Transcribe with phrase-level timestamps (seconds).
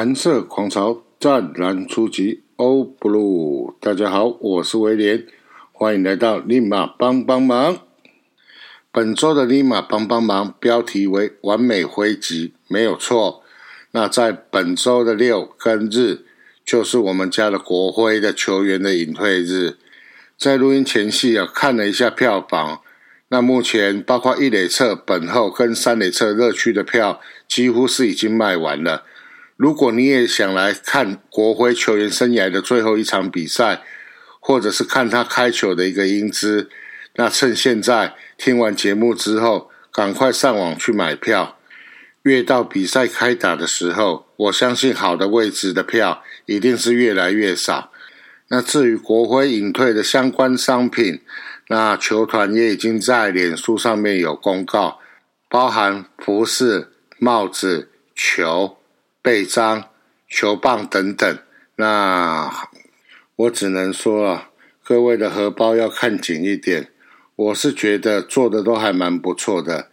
[0.00, 5.26] 蓝色狂潮湛蓝初级欧布鲁，大家好，我是威廉，
[5.72, 7.80] 欢迎来到立马帮帮忙。
[8.90, 13.42] 本周的立马帮帮忙标题为“完美挥击”，没有错。
[13.90, 16.20] 那在本周的六跟日，
[16.64, 19.76] 就是我们家的国徽的球员的隐退日。
[20.38, 22.80] 在录音前夕啊，看了一下票房，
[23.28, 29.04] 那目前包括一垒侧本后跟三垒侧热区的票，几乎是已经卖完了。
[29.60, 33.82] 如果你也想来看国徽球员生涯的最后一场比赛，
[34.40, 36.70] 或者是看他开球的一个英姿，
[37.16, 41.58] 那趁现在听完节目之后，赶快上网去买票。
[42.22, 47.92] 越到比赛开打的时候，我相信好的位置的票一定是越来越少。
[48.48, 51.20] 那至于国徽隐退的相关商品，
[51.68, 55.00] 那球团也已经在脸书上面有公告，
[55.50, 56.88] 包含服饰、
[57.18, 58.78] 帽子、球。
[59.22, 59.90] 背章、
[60.26, 61.38] 球棒等等，
[61.76, 62.50] 那
[63.36, 64.50] 我只能说啊，
[64.82, 66.88] 各位的荷包要看紧一点。
[67.36, 69.90] 我是觉得做的都还蛮不错的，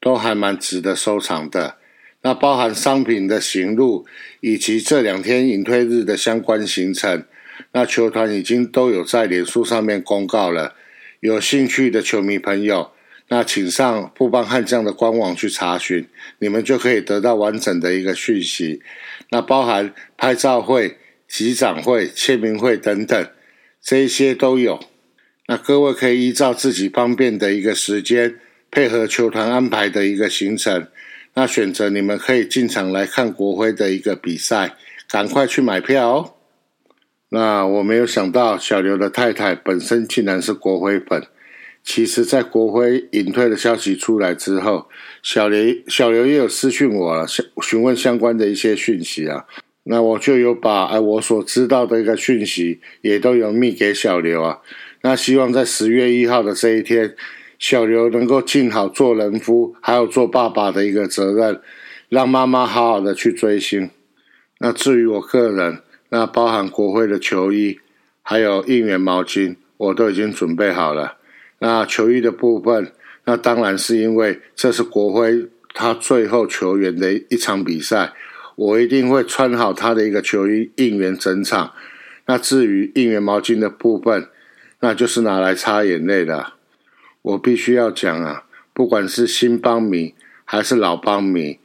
[0.00, 1.76] 都还蛮值得收藏的。
[2.22, 4.04] 那包含商品的行路
[4.40, 7.24] 以及这两天隐退日的相关行程，
[7.70, 10.74] 那球团已经都有在脸书上面公告了。
[11.20, 12.90] 有兴趣的球迷朋友。
[13.28, 16.06] 那请上富邦悍将的官网去查询，
[16.38, 18.80] 你们就可以得到完整的一个讯息。
[19.30, 23.28] 那包含拍照会、集长会、签名会等等，
[23.82, 24.78] 这一些都有。
[25.48, 28.38] 那各位可以依照自己方便的一个时间，
[28.70, 30.86] 配合球团安排的一个行程，
[31.34, 34.76] 那选择你们可以进场来看国徽的一个比赛，
[35.08, 36.34] 赶快去买票哦。
[37.30, 41.26] 那我没有想到小刘的太太本身竟然是国徽粉。
[41.88, 44.88] 其实，在国徽隐退的消息出来之后，
[45.22, 49.46] 小刘小刘也有私讯我了，询询问相关的一些讯息啊。
[49.84, 54.58] 那我就有把哎我所知道的一个讯息，也都有密给小刘啊。
[55.02, 57.14] 那希望在十月一号的这一天，
[57.56, 61.60] 小刘能够尽好做人夫，还有做爸爸的一个责任，
[62.08, 63.88] 让妈妈好好的去追星。
[64.58, 67.78] 那至于我个人，那包含国徽的球衣，
[68.22, 71.15] 还有应援毛巾，我都已经准备好了。
[71.58, 72.92] 那球衣的部分，
[73.24, 78.12] 那当然是因为这是国徽他最后球员的一场比赛，
[78.54, 81.72] 我一定会穿好他的一个球衣应援整场。
[82.26, 84.28] 那至于应援毛巾的部分，
[84.80, 86.52] 那就是拿来擦眼泪的。
[87.22, 88.44] 我必须要讲啊，
[88.74, 91.58] 不管是新邦迷还是老邦迷，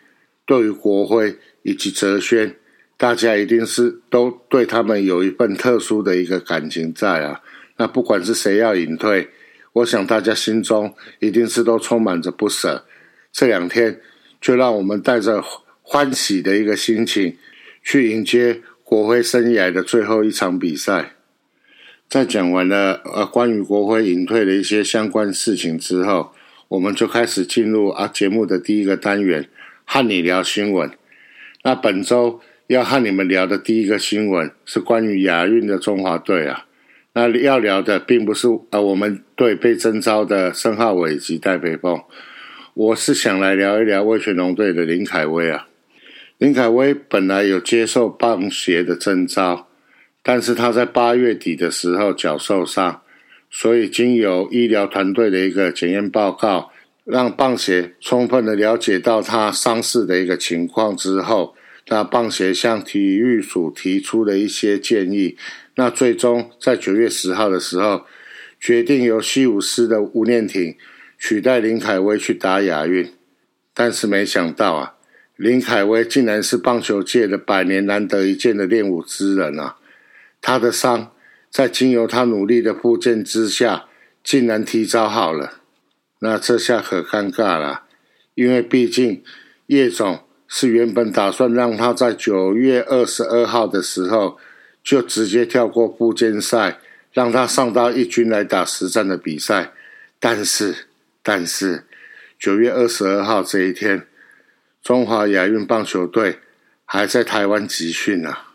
[0.45, 2.55] 对于国徽以及哲轩，
[2.95, 7.41] 大家一定是都对他们有一份特殊的一个感情在啊。
[7.77, 9.29] 那不管是谁要隐退。
[9.73, 12.85] 我想大家心中一定是都充满着不舍。
[13.31, 14.01] 这两天，
[14.41, 15.41] 就让我们带着
[15.81, 17.37] 欢喜的一个心情，
[17.81, 21.13] 去迎接国徽生涯的最后一场比赛。
[22.09, 26.33] 在讲完了呃关于国徽隐退的一些相关事情之后，
[26.67, 29.47] 我们就开始进入啊节目的第一个单元，
[29.85, 30.91] 和你聊新闻。
[31.63, 36.65] 那本周要和你们聊的第一个新闻是关于亚运的中华队啊。
[37.13, 42.01] 那要聊的并不是呃我们队被征召的申浩伟及戴培峰，
[42.73, 45.67] 我是想来聊一聊威权龙队的林凯威啊。
[46.37, 49.67] 林凯威本来有接受棒协的征召，
[50.23, 53.01] 但是他在八月底的时候脚受伤，
[53.49, 56.71] 所以经由医疗团队的一个检验报告，
[57.03, 61.55] 让棒协充分的了解到他伤势的一个情况之后，
[61.89, 65.35] 那棒协向体育署提出了一些建议。
[65.81, 68.05] 那最终在九月十号的时候，
[68.59, 70.77] 决定由西武师的吴念挺
[71.17, 73.11] 取代林凯威去打亚运，
[73.73, 74.93] 但是没想到啊，
[75.37, 79.77] 林凯威竟然是棒球界的百年难得一见的练武之人啊！
[80.39, 81.11] 他的伤
[81.49, 83.85] 在经由他努力的复健之下，
[84.23, 85.61] 竟然提早好了。
[86.19, 87.85] 那这下可尴尬了，
[88.35, 89.23] 因为毕竟
[89.65, 94.37] 叶总是原本打算让他在九月二十二号的时候。
[94.83, 96.79] 就直接跳过附件赛，
[97.11, 99.71] 让他上到一军来打实战的比赛。
[100.19, 100.87] 但是，
[101.23, 101.85] 但是
[102.39, 104.07] 九月二十二号这一天，
[104.81, 106.39] 中华亚运棒球队
[106.85, 108.47] 还在台湾集训啊。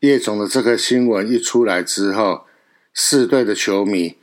[0.00, 2.46] 叶总的这个新闻一出来之后，
[2.92, 4.16] 四队的球迷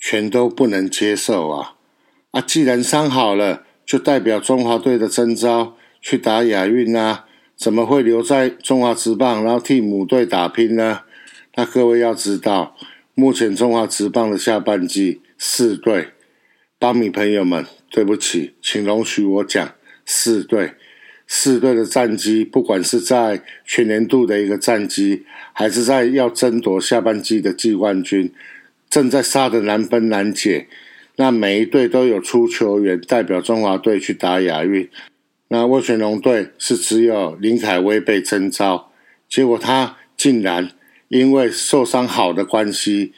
[0.00, 1.74] 全都不能接受啊！
[2.30, 7.26] 啊，既然伤好了，就代表中华队的征召去打亚运啊。
[7.56, 11.00] 怎么会留在中华职棒，然后替母队打拼呢？
[11.54, 12.76] 那各位要知道，
[13.14, 16.08] 目前中华职棒的下半季四队，
[16.78, 19.72] 巴米朋友们，对不起，请容许我讲
[20.04, 20.72] 四队，
[21.26, 28.32] 四队的战绩，不管是在全年度的一个战绩，还是在要争夺下半季的季冠军，
[28.90, 30.66] 正在杀得难分难解。
[31.16, 34.90] 那每一队都有出球员代表中华队去打亚运。
[35.54, 38.90] 那魏全龙队是只有林凯威被征召，
[39.28, 40.72] 结果他竟然
[41.06, 43.12] 因为受伤好的关系，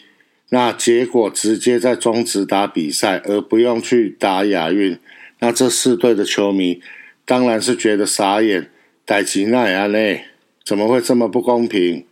[0.51, 4.99] 那结果直接在中职打比赛，而不用去打亚运。
[5.39, 6.83] 那这四队的球迷
[7.25, 8.71] 当然是觉得傻眼，
[9.07, 10.27] 戴吉奈亚内
[10.63, 12.05] 怎么会这么不公平？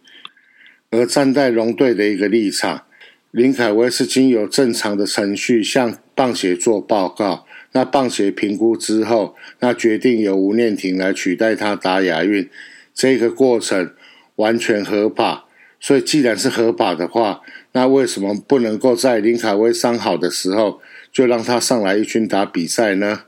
[0.90, 2.84] 而站在龙队的一个立场。
[3.30, 7.43] 林凯威是经由正常的程序向棒协做报告，
[7.74, 12.48] 那棒协评估之后，那决定由吴念婷来取代他打亚运，
[12.94, 13.92] 这个过程
[14.36, 15.44] 完全合法。
[15.78, 17.42] 所以既然是合法的话，
[17.72, 20.80] 那为什么不能够在林凯威伤好的时候
[21.12, 23.24] 就让他上来一军打比赛呢？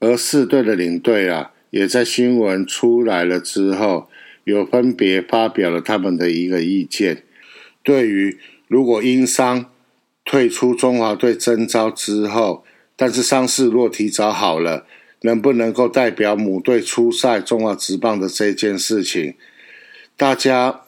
[0.00, 4.08] 而四队的领队啊，也在新闻出来了之后，
[4.44, 7.22] 有分别发表了他们的一个意见，
[7.82, 8.38] 对于。
[8.68, 9.66] 如果因伤
[10.24, 12.64] 退出中华队征召之后，
[12.96, 14.86] 但是伤势若提早好了，
[15.20, 19.34] 能不能够代表母队出赛中华职棒的这件事情，
[20.16, 20.80] 大家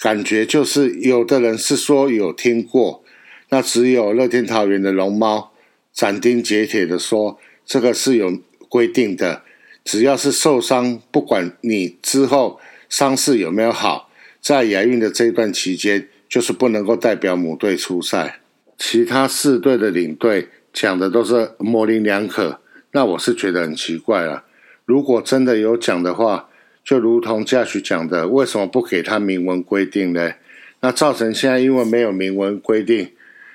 [0.00, 3.04] 感觉就是有的人是说有听过，
[3.48, 5.52] 那只有乐天桃园的龙猫
[5.92, 8.38] 斩钉截铁的说，这个是有
[8.68, 9.42] 规定的，
[9.84, 14.10] 只要是受伤，不管你之后伤势有没有好，
[14.40, 16.08] 在亚运的这段期间。
[16.28, 18.40] 就是不能够代表母队出赛，
[18.76, 22.60] 其他四队的领队讲的都是模棱两可，
[22.92, 24.44] 那我是觉得很奇怪了。
[24.84, 26.50] 如果真的有讲的话，
[26.84, 30.34] 就如同驾许讲的，为什么不给他明文规定呢？
[30.80, 33.12] 那造成现在因为没有明文规定，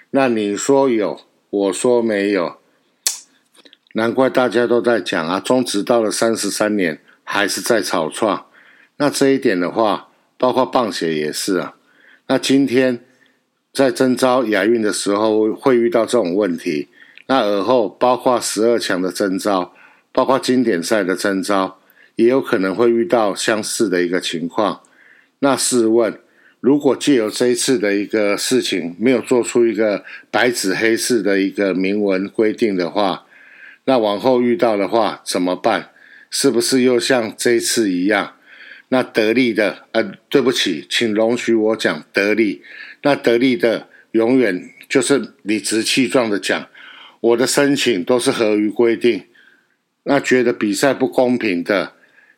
[0.10, 1.22] 那你说有，
[1.52, 2.58] 我说没有，
[3.94, 8.48] 难怪大家都在讲啊，中职到了三十三年还是在草创。
[8.98, 10.10] 那这一点的话，
[10.40, 11.76] 包括棒协也是啊。
[12.26, 13.06] 那今天
[13.72, 16.88] 在征招亚运的时候会遇到这种问题，
[17.32, 19.74] 那尔后包括十二强的征召，
[20.12, 21.80] 包括经典赛的征召，
[22.18, 24.82] 也有可能会遇到相似的一个情况。
[25.40, 26.20] 那试问，
[26.60, 33.24] 如果借由这一次的一个事情，没有做出一个白纸黑字的一个明文规定的话，
[33.86, 35.92] 那往后遇到的话怎么办？
[36.30, 38.34] 是不是又像这一次一样？
[38.90, 42.62] 那得力的，呃，对不起，请容许我讲得力。
[43.04, 46.68] 那得力的永远就是理直气壮的讲，
[47.22, 49.24] 我的申请都是合于规定。
[50.04, 51.94] 那觉得比赛不公平的，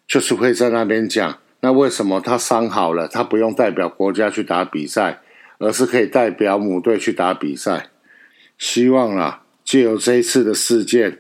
[0.08, 5.22] 就是会在那边讲，那为什么他伤好了，他不用代表国家去打比赛，
[5.58, 7.90] 而是可以代表母队去打比赛？
[8.58, 11.20] 希望啊，借由这一次的事件，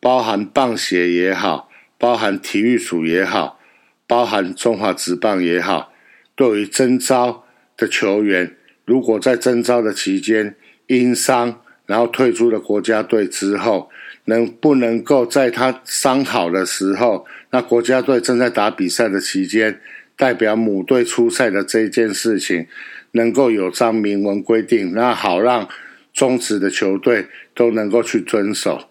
[0.00, 3.58] 包含棒协也好，包含体育署也好。
[4.04, 5.90] 包含中华职棒也好，
[6.34, 7.46] 对于征召
[7.78, 10.54] 的球员，如果在征召的期间
[10.86, 13.90] 因伤，然后退出了国家队之后，
[14.26, 19.80] 能不能够在他伤好的时候，那国家队正在打比赛的期间，
[20.16, 22.66] 代表母队出赛的这件事情，
[23.12, 25.68] 能够有张明文规定，那好让
[26.12, 28.88] 中职的球队都能够去遵守。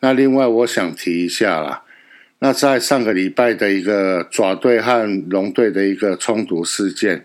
[0.00, 1.84] 那另外我想提一下啦。
[2.40, 7.24] 那在上个礼拜的一个爪队和龙队的一个冲突事件，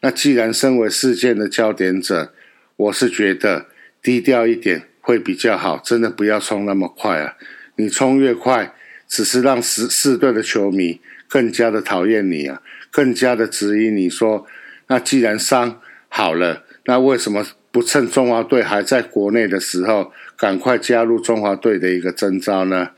[0.00, 2.32] 那既然身为事件的焦点者，
[2.76, 3.66] 我是觉得
[4.06, 7.34] 低调一点会比较好，真的不要冲那么快啊！
[7.74, 8.72] 你冲越快，
[9.08, 14.46] 只是让十四队的球迷更加的讨厌你啊，更加的质疑你说，
[14.86, 22.92] 那既然伤好了，那为什么不趁中华队还在国内的时候，赶快加入中华队的一个征召呢？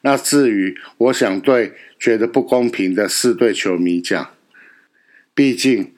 [0.00, 4.30] 那至于我想对觉得不公平的四队球迷讲，
[5.32, 5.92] 毕竟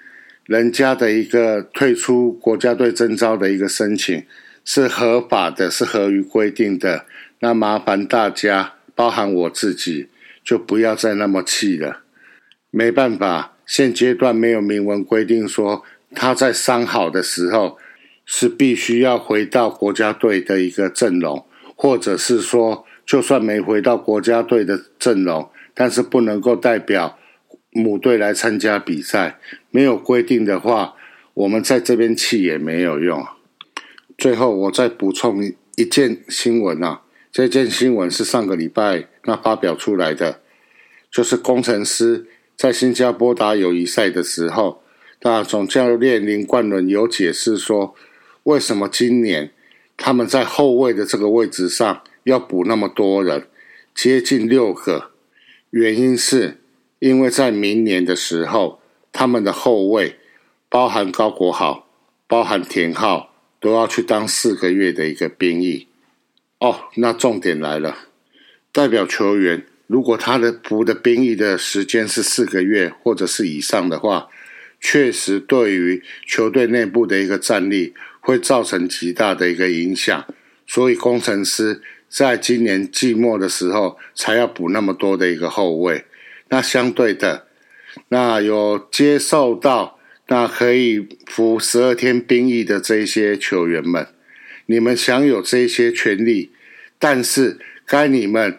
[0.45, 4.23] 人家的一个退出国家队征召的一个申请
[4.73, 7.05] 是合法的，是合于规定的。
[7.41, 10.07] 那麻烦大家，包含我自己，
[10.45, 12.03] 就不要再那么气了。
[12.71, 15.83] 没办法，现阶段没有明文规定说
[16.15, 17.79] 他在伤好的时候
[18.25, 22.87] 是必须要回到国家队的一个阵容，或者是说。
[23.05, 27.19] 就算没回到国家队的阵容，但是不能够代表
[27.73, 29.41] 母队来参加比赛。
[29.73, 30.95] 没有规定的话，
[31.35, 33.27] 我们在这边气也没有用。
[34.21, 35.43] 最后，我再补充
[35.77, 37.01] 一件新闻啊，
[37.33, 40.43] 这件新闻是上个礼拜那发表出来的，
[41.11, 44.83] 就是工程师在新加坡打友谊赛的时候，
[45.23, 47.95] 那总教练林冠伦有解释说，
[48.43, 49.53] 为什么今年
[49.97, 52.03] 他们在后卫的这个位置上。
[52.25, 53.49] 要补那么多人，
[53.95, 55.13] 接近六个，
[55.71, 56.61] 原因是
[56.99, 60.19] 因为在明年的时候，他们的后卫
[60.69, 61.89] 包含高国豪、
[62.29, 63.30] 包含田浩
[63.61, 65.87] 都要去当四个月的一个兵役。
[66.59, 67.97] 哦，那重点来了，
[68.73, 74.29] 代表球员如果他的服的兵役的时间是四个月或者是以上的话，
[74.81, 80.27] 确实对于球队内部的一个战力会造成极大的一个影响。
[80.67, 81.81] 所以工程师。
[82.13, 86.05] 在今年季末的时候，才要补那么多的一个后卫。
[86.49, 87.47] 那相对的，
[88.09, 90.00] 那有接受到
[90.33, 94.07] 那可以服十二天兵役的这些球员们，
[94.67, 96.53] 你们享有这些权利，
[97.01, 98.57] 但是该你们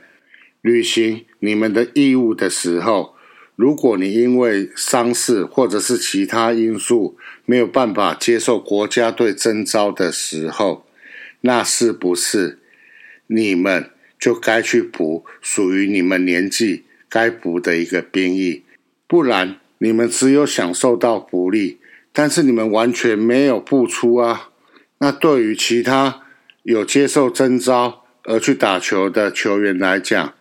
[0.59, 3.15] 履行你们的义务的时候，
[3.55, 10.85] 如果你因为伤势或者是其他因素没有办法接受国家队征召的时候，
[11.39, 12.59] 那是不是？
[13.27, 18.63] 你们就该去补属于你们年纪该补的一个兵役，
[19.07, 21.79] 不然你们只有享受到福利，
[22.13, 24.50] 但是你们完全没有付出啊！
[25.00, 26.21] 那对于其他
[26.61, 30.33] 有接受征召而去打球的球员来讲，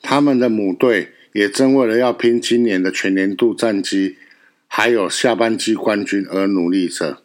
[0.00, 4.16] 他们的母队也正为了要拼今年的全年度战绩，
[4.66, 7.18] 还有下半季冠军而努力着。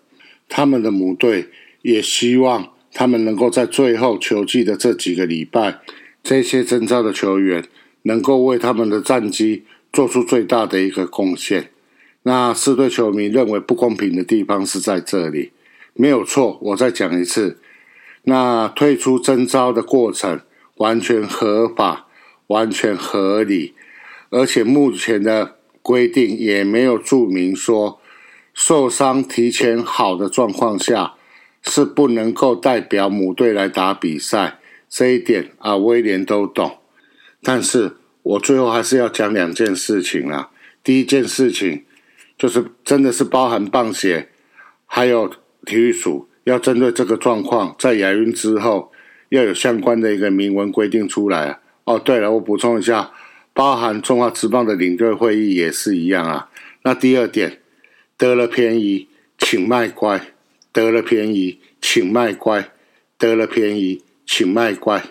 [0.49, 1.47] 他们的母队
[1.81, 2.71] 也希望。
[2.97, 5.81] 他们能够在最后球季的这几个礼拜，
[6.23, 7.65] 这些征召的球员
[8.03, 11.71] 能够为他们的战绩做出最大的一个贡献。
[12.23, 15.53] 那四队球迷认为不公平的地方是在这里，
[15.93, 16.59] 没有错。
[16.61, 17.57] 我再讲一次，
[18.23, 20.41] 那退出征召的过程
[20.75, 22.07] 完全合法、
[22.47, 23.73] 完全合理，
[24.29, 27.99] 而且目前的规定也没有注明说
[28.53, 31.13] 受伤提前好的状况下。
[31.67, 36.77] 是不能够代表母队来打比赛，这一点啊，威廉都懂。
[37.41, 37.95] 但是
[38.25, 40.49] 我最后还是要讲两件事情啊。
[40.83, 41.85] 第一件事情
[42.37, 44.29] 就是，真的是包含棒协
[44.87, 45.31] 还有
[45.63, 48.91] 体育署，要针对这个状况，在亚运之后
[49.29, 51.59] 要有相关的一个明文规定出来。
[51.83, 53.11] 哦，对了，我补充一下，
[53.53, 56.49] 包含中华职棒的领队会议也是一样啊。
[56.81, 57.61] 那第二点，
[58.17, 60.31] 得了便宜请卖乖。
[60.71, 62.63] 得了便宜，请卖乖；
[63.17, 65.01] 得了便宜，请卖乖。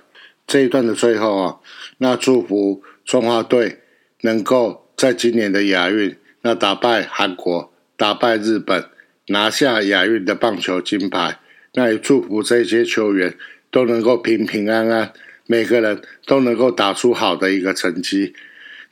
[0.47, 1.56] 这一段的最后啊，
[1.97, 3.80] 那祝福中华队
[4.23, 8.84] 能够在今年的亚运，那打败韩国，打败日本，
[9.28, 11.38] 拿下亚运的棒球金牌。
[11.75, 13.37] 那也祝福这些球员
[13.70, 15.12] 都能够平平安安，
[15.46, 18.34] 每个人都能够打出好的一个成绩。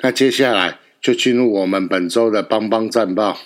[0.01, 3.39] 那接下来就进入我们本周的邦邦战报。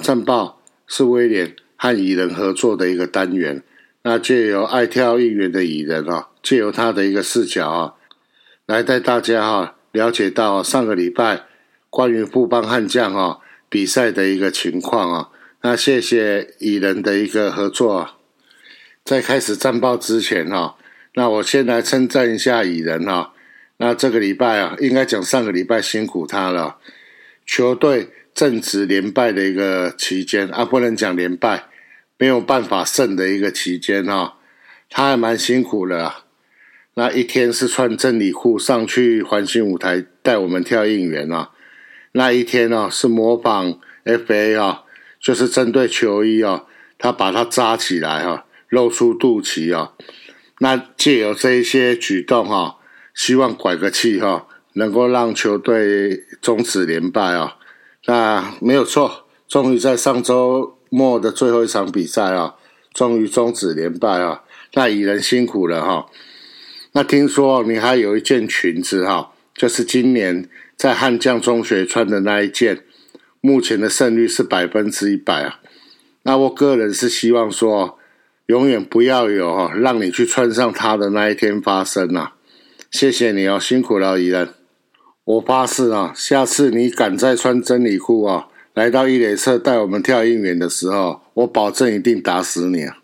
[0.00, 3.62] 战报是威廉和蚁人合作的一个单元，
[4.02, 7.94] 那借由爱跳应援的蚁人啊，借由他的一个视角啊，
[8.66, 11.44] 来带大家哈了解到上个礼拜
[11.90, 15.28] 关于富邦悍将哈比赛的一个情况啊。
[15.62, 17.98] 那谢谢蚁人的一个合作。
[17.98, 18.16] 啊
[19.04, 20.76] 在开始战报之前哈，
[21.12, 23.34] 那我先来称赞一下蚁人哈。
[23.76, 26.78] 那这个礼拜啊，应该讲上个礼拜辛苦他了，
[27.44, 28.08] 球队。
[28.34, 31.68] 正值连败的一个期间啊，不能讲连败，
[32.18, 34.38] 没有办法胜的一个期间哈，
[34.90, 36.12] 他还蛮辛苦的。
[36.94, 41.50] 那一天是穿真理裤上去环形舞台带我们跳应援啊，
[42.12, 44.82] 那一天呢是模仿 FA 啊，
[45.20, 46.64] 就是针对球衣啊，
[46.98, 49.92] 他把它扎起来哈，露出肚脐啊，
[50.58, 52.78] 那借由这一些举动哈，
[53.14, 57.58] 希望拐个气哈，能够让球队终止连败啊。
[58.06, 62.56] 那没有错，终于在上周末的最后一场比赛啊，
[62.92, 64.42] 终于终止连败啊！
[64.74, 66.06] 那蚁人辛苦了哈。
[66.92, 72.84] 那听说你还有一件裙子哈，就是今年在悍将中学穿的那一件，
[73.40, 75.60] 目前的胜率是百分之一百啊。
[76.22, 77.98] 那我个人是希望说，
[78.46, 82.34] 永远不要有哈让你去穿上它的那一天发生啊！
[82.90, 84.54] 谢谢你哦，辛苦了蚁人。
[85.24, 92.98] 我发誓啊，下次你敢再穿真理裤啊，来到伊垒侧带我们跳应援的时候，我保证一定打死你啊！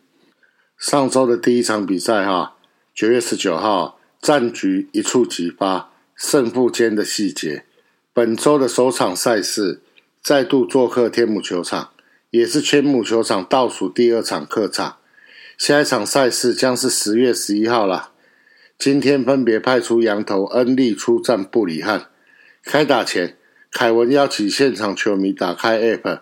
[0.76, 2.56] 上周的第一场比赛哈，
[2.94, 7.64] 九月十九号，战局一触即发，胜负间的细节。
[8.12, 9.80] 本周的首场赛事，
[10.22, 11.88] 再度做客天母球场，
[12.28, 14.96] 也是天母球场倒数第二场客场。
[15.56, 18.10] 下一场赛事将是十月十一号了。
[18.80, 22.06] 今天分别派出羊头恩利出战布里汉。
[22.64, 23.36] 开打前，
[23.70, 26.20] 凯文邀请现场球迷打开 App，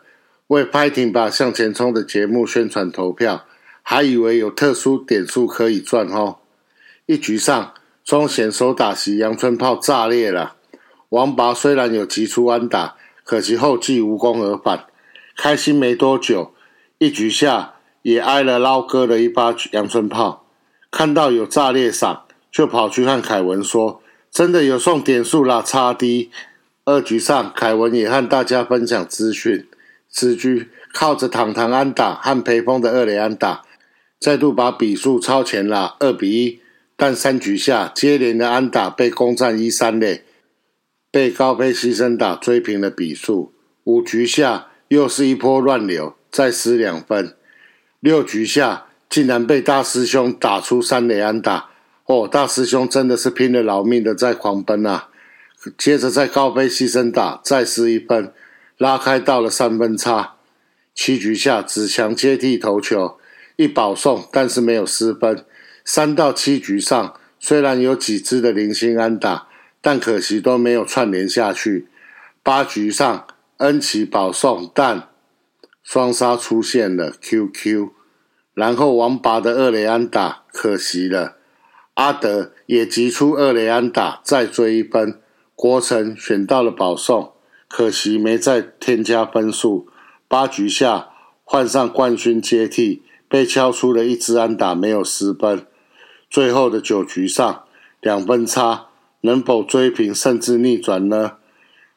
[0.48, 3.44] 为《Fighting 吧向前冲》的节目宣传投票，
[3.80, 6.38] 还以为有特殊点数可以赚哦。
[7.06, 7.74] 一局上，
[8.04, 10.56] 中贤手打席阳春炮炸裂了。
[11.10, 14.86] 王拔虽然有急出安打，可惜后继无功而返。
[15.36, 16.52] 开心没多久，
[16.98, 20.44] 一局下也挨了捞哥的一发阳春炮。
[20.90, 22.22] 看到有炸裂嗓，
[22.58, 26.32] 就跑去和凯文说：“真的有送点数啦，差低。”
[26.84, 29.68] 二局上，凯文也和大家分享资讯。
[30.10, 33.62] 此局靠着堂堂安打和裴峰的二垒安打，
[34.18, 36.60] 再度把比数超前了二比一。
[36.96, 40.24] 但三局下接连的安打被攻占一三垒，
[41.12, 43.52] 被高飞牺牲打追平了比数。
[43.84, 44.66] 五局下。
[44.88, 47.36] 又是一波乱流，再失两分。
[48.00, 51.68] 六局下竟然被大师兄打出三垒安打，
[52.08, 55.08] 哦，大师兄真的是拼了老命的在狂奔啊！
[55.76, 58.32] 接着在高飞牺牲打再失一分，
[58.76, 60.34] 拉开到了三分差。
[60.94, 63.18] 七局下子强接替投球，
[63.56, 65.44] 一保送，但是没有失分。
[65.84, 69.48] 三到七局上虽然有几支的零星安打，
[69.80, 71.88] 但可惜都没有串联下去。
[72.42, 73.26] 八局上。
[73.58, 75.08] 恩奇保送，但
[75.82, 77.88] 双杀出现了 QQ，
[78.54, 81.37] 然后王拔的二雷安打可惜了，
[81.98, 85.20] 阿德也击出二雷安打再追一分，
[85.56, 87.32] 国城选到了保送，
[87.66, 89.88] 可惜没再添加分数。
[90.28, 91.08] 八局下
[91.42, 95.66] 换上冠军接替，被敲出了一支安打没有失分。
[96.30, 97.64] 最后的九局上
[98.00, 98.86] 两分差，
[99.22, 101.38] 能否追平甚至逆转呢？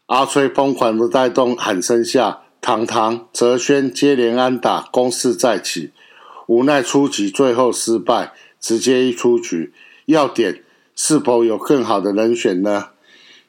[0.08, 5.92] 阿崔疯狂的带动喊声下，堂堂泽轩接连安打，攻势再起。
[6.48, 9.72] 无奈出局，最后失败，直接一出局。
[10.12, 10.64] 要点
[10.96, 12.90] 是否有更好的人选呢？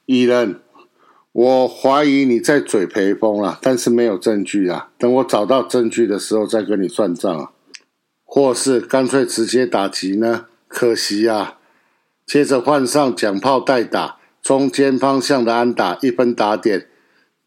[0.07, 0.61] 蚁人，
[1.33, 4.89] 我怀疑你在嘴裴峰了，但是没有证据啊。
[4.99, 7.51] 等我找到证据的时候再跟你算账啊。
[8.25, 10.47] 或是干脆直接打击呢？
[10.67, 11.59] 可惜啊。
[12.27, 14.17] 接着换上奖炮代打。
[14.43, 16.89] 中间方向的安打一分打点，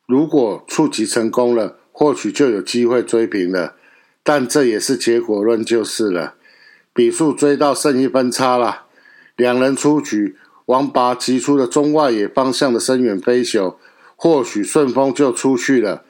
[0.08, 3.76] 如果触及成功了，或许就有机会追平了。
[4.24, 6.36] 但这也是结果论就是了，
[6.94, 8.85] 比数追到剩一分差了。
[9.36, 13.78] 两人出局，王拔击出了中外野方向的深远飞球，
[14.16, 16.04] 或许顺风就出去了。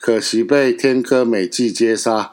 [0.00, 2.32] 可惜被天哥美纪接杀，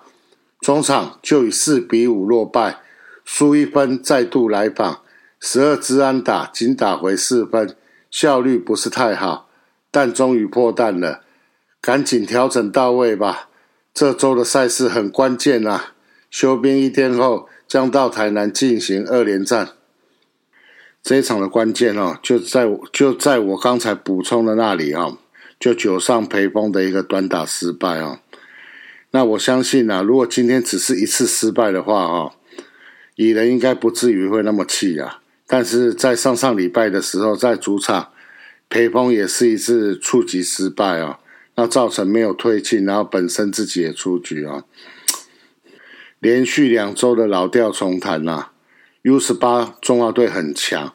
[0.60, 2.80] 中场就以四比五落败，
[3.24, 5.02] 输一分再度来访，
[5.40, 7.76] 十二支安打仅打回四分。
[8.10, 9.50] 效率不是太好，
[9.92, 11.22] 但终于破蛋了，
[11.80, 13.50] 赶紧调整到位吧。
[13.94, 15.94] 这周的赛事很关键啊！
[16.32, 19.70] 休兵一天后，将到台南进行二连战。
[21.10, 25.17] 这一场的关键哦，就在就在我刚才补充的那里啊，
[25.60, 28.19] 就九上裴峰的一个短打失败啊。
[29.10, 32.34] 那我相信啊，如果今天只是一次失败的话啊，
[33.15, 35.22] 蚁人应该不至于会那么气啊。
[35.48, 38.10] 但是在上上礼拜的时候，在主场，
[38.69, 41.17] 裴峰也是一次触及失败啊，
[41.56, 44.63] 那造成没有推进，然后本身自己也出局啊，
[46.19, 48.50] 连续两周的老调重弹呐。
[49.04, 50.93] U 十八中华队很强，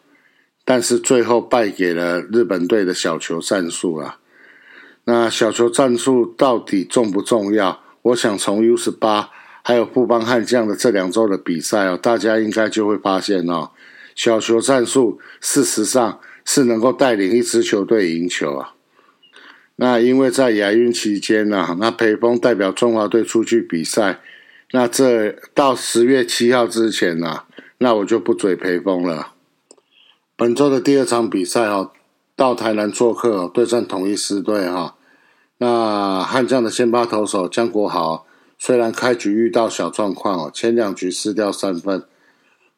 [0.65, 4.19] 但是最后败给了日本队的小球战术啊。
[5.05, 7.83] 那小球战术到底重不重要？
[8.03, 9.31] 我想从 U 十八
[9.63, 13.71] 还有富邦悍将的这两周的比赛哦，大家应该就会发现哦。
[14.15, 18.75] 小球战术事实上是能够带领一支球队赢球啊。
[19.77, 24.21] 那因为在亚运期间呢，那裴峰代表中华队出去比赛，
[24.71, 27.43] 那这到十月七号之前呢，
[27.79, 29.34] 那我就不嘴裴峰了。
[30.37, 31.93] 本周的第二场比赛哦，
[32.35, 34.97] 到台南做客对战统一狮队哈。
[35.59, 38.27] 那悍将的先发投手江国豪
[38.59, 42.03] 虽然开局遇到小状况哦，前两局失掉三分。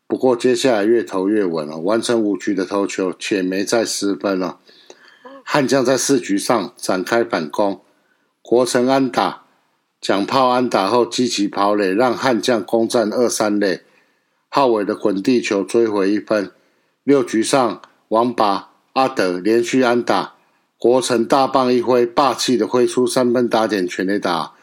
[0.06, 4.58] 不过接下来越投越稳了，完成五局的投球，且没再失分了。
[5.42, 7.80] 悍将在四局上展开反攻，
[8.42, 9.44] 国城安打、
[9.98, 13.80] 蒋炮安打后积极跑垒，让悍将攻占二三垒。
[14.50, 16.52] 浩伟的滚地球追回一分。
[17.06, 20.34] 六局上，王拔、阿德连续安打，
[20.76, 24.54] 国城大棒一挥，霸气的挥出三分打点全垒打，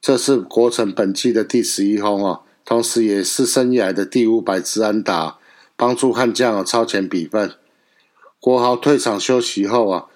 [0.00, 2.44] 这是国城本季的第十一轰哦。
[2.64, 5.36] 同时，也是生涯的第五百支安打，
[5.76, 7.52] 帮助悍将超前比分。
[8.40, 10.06] 国豪退场休息后啊，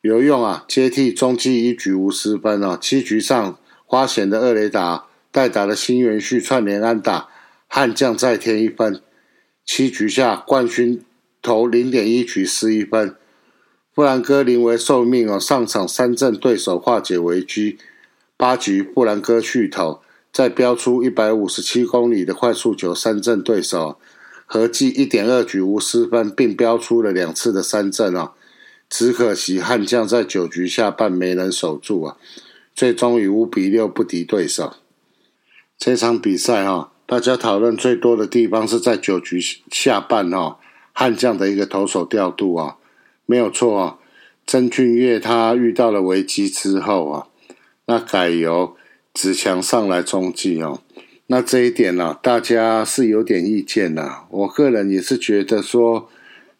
[0.00, 2.78] 刘用啊，接替中继一局无失分啊。
[2.80, 7.26] 七局上花贤的二垒打，代打的新元旭串联安打，
[7.66, 9.02] 悍将再添一分。
[9.64, 11.04] 七局下，冠军
[11.46, 13.14] 投零点一局失一分。
[13.94, 17.78] 布兰哥临危受命哦，上场三振对手化解危机。
[18.36, 20.00] 八局，布兰哥续投，
[20.32, 23.96] 再飙出一百五十七公里的快速球三振对手，
[24.44, 28.32] 合计一点二局无失分，并飙出了两次的三振哦。
[28.90, 32.16] 只可惜悍将在九局下半没能守住啊，
[32.74, 34.74] 最终以五比六不敌对手。
[35.78, 36.90] 这场比赛哈。
[37.08, 40.56] 大家讨论最多的地方是在九局下半哦，
[40.98, 42.78] 悍将的一个投手调度啊，
[43.26, 43.98] 没有错啊。
[44.46, 47.26] 曾俊岳他遇到了危机之后啊，
[47.84, 48.74] 那改由
[49.12, 50.80] 子强上来中继哦。
[51.26, 54.24] 那这一点呢，大家是有点意见的。
[54.30, 56.08] 我个人也是觉得说，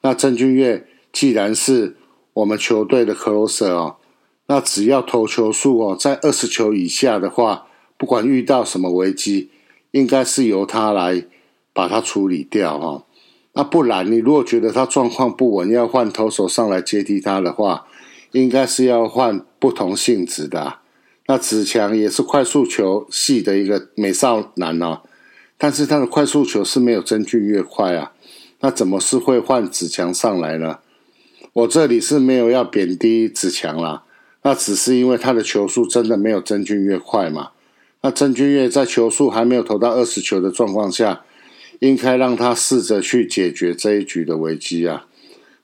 [0.02, 1.96] 那曾俊岳既然是
[2.34, 3.96] 我们球队的 closer 哦，
[4.48, 9.48] 那只要投球数哦在二十球以下的话，不管遇到什么危机。
[9.92, 11.24] 应该是由他来
[11.72, 13.04] 把它处理掉哈，
[13.58, 17.86] 那不然你如果觉得他状况不稳，要换投手上来接替他的话，
[18.32, 20.74] 应该是要换不同性质的。
[21.26, 25.00] 那子强也是快速球系的一个美少男哦，
[25.56, 28.12] 但是他的快速球是没有曾俊越快啊，
[28.60, 30.80] 那怎么是会换子强上来呢？
[31.54, 34.02] 我这里是没有要贬低子强啦，
[34.42, 37.52] 那只是因为他的球速真的没有曾俊越快嘛。
[38.02, 41.22] 那郑俊越在球速还没有投到二十球的状况下，
[41.80, 45.06] 应该让他试着去解决这一局的危机啊。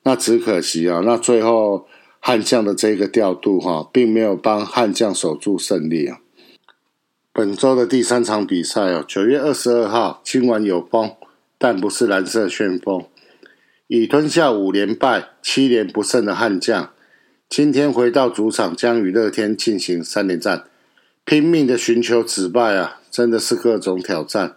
[0.04, 1.86] 那只可惜啊，那最后
[2.18, 6.18] 悍将的这个调度哈，并没有帮悍将守住胜利啊。
[7.32, 11.12] 本周的第三场比赛哦，九月二十二号，今晚有风，
[11.56, 13.06] 但不是蓝色旋风，
[13.86, 16.90] 已吞下五连败、七连不胜的悍将，
[17.48, 20.64] 今天回到主场，将与乐天进行三连战。
[21.24, 24.56] 拼命的寻求止败啊，真的是各种挑战。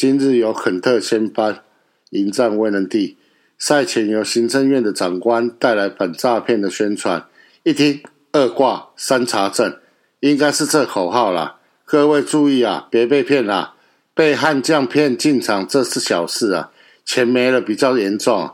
[0.00, 1.62] 今日由肯特先班
[2.08, 3.18] 迎战威能帝，
[3.58, 7.26] 赛前由行政院的长官带来反诈骗的宣传。
[7.64, 9.76] 一听二挂三查证，
[10.20, 11.58] 应该是这口号啦。
[11.84, 13.74] 各位注意啊，别被骗啦！
[14.14, 16.70] 被悍将骗进场这是小事啊，
[17.04, 18.52] 钱没了比较严重。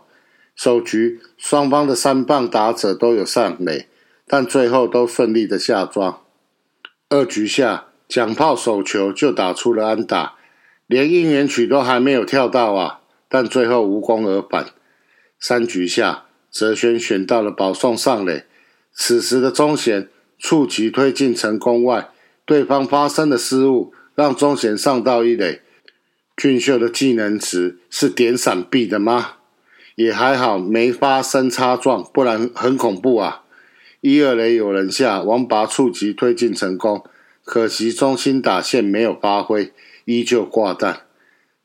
[0.57, 3.87] 首局双方的三棒打者都有上垒，
[4.27, 6.23] 但最后都顺利的下庄。
[7.09, 10.35] 二局下，蒋炮手球就打出了安打，
[10.87, 14.67] 连应援曲都还没有跳到啊，但最后无功而返。
[15.39, 18.45] 三局下，泽轩选到了保送上垒，
[18.93, 22.09] 此时的中贤触及推进成功外，
[22.45, 25.63] 对方发生的失误让中贤上到一垒。
[26.37, 29.33] 俊秀的技能值是点闪避的吗？
[29.95, 33.45] 也还好没发生擦撞，不然很恐怖啊。
[34.03, 37.03] 一二垒有人下，王拔触及推进成功，
[37.43, 39.73] 可惜中心打线没有发挥，
[40.07, 41.03] 依旧挂蛋。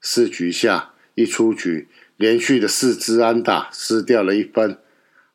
[0.02, 4.78] 四局下一出局，连续的四支安打失掉了一分，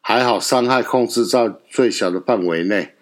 [0.01, 2.95] 还好伤害控制在最小的范围内，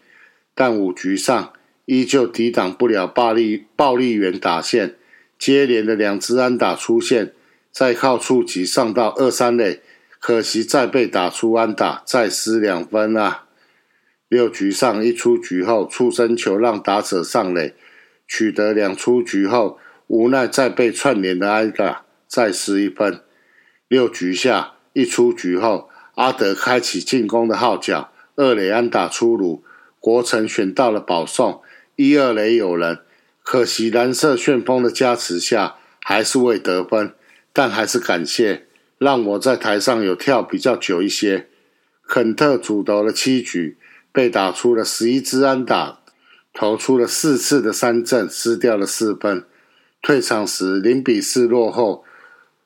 [0.55, 1.53] 但五局上
[1.87, 4.95] 依旧抵挡不了暴力暴力员打线，
[5.39, 7.33] 接连的两支安打出现，
[7.71, 9.81] 再靠触及上到二三垒，
[10.21, 13.47] 可惜再被打出安打，再失两分啊。
[14.29, 17.75] 六局上一出局后，触身球让打者上垒，
[18.27, 23.21] 取得两出局后，无奈再被串联的安打再失一分。
[23.89, 29.63] 六局下一出局后，阿德开启进攻的号角，二垒安打出炉，
[30.01, 31.63] 国成选到了保送，
[31.97, 33.01] 一二垒有人，
[33.43, 37.15] 可惜蓝色旋风的加持下还是未得分，
[37.53, 38.67] 但还是感谢
[38.99, 41.49] 让我在台上有跳比较久一些。
[42.07, 43.79] 肯特主投了七局。
[44.13, 45.99] 被打出了十一支安打，
[46.53, 49.45] 投出了四次的三振，失掉了四分。
[50.05, 52.05] 退场时零比四落后，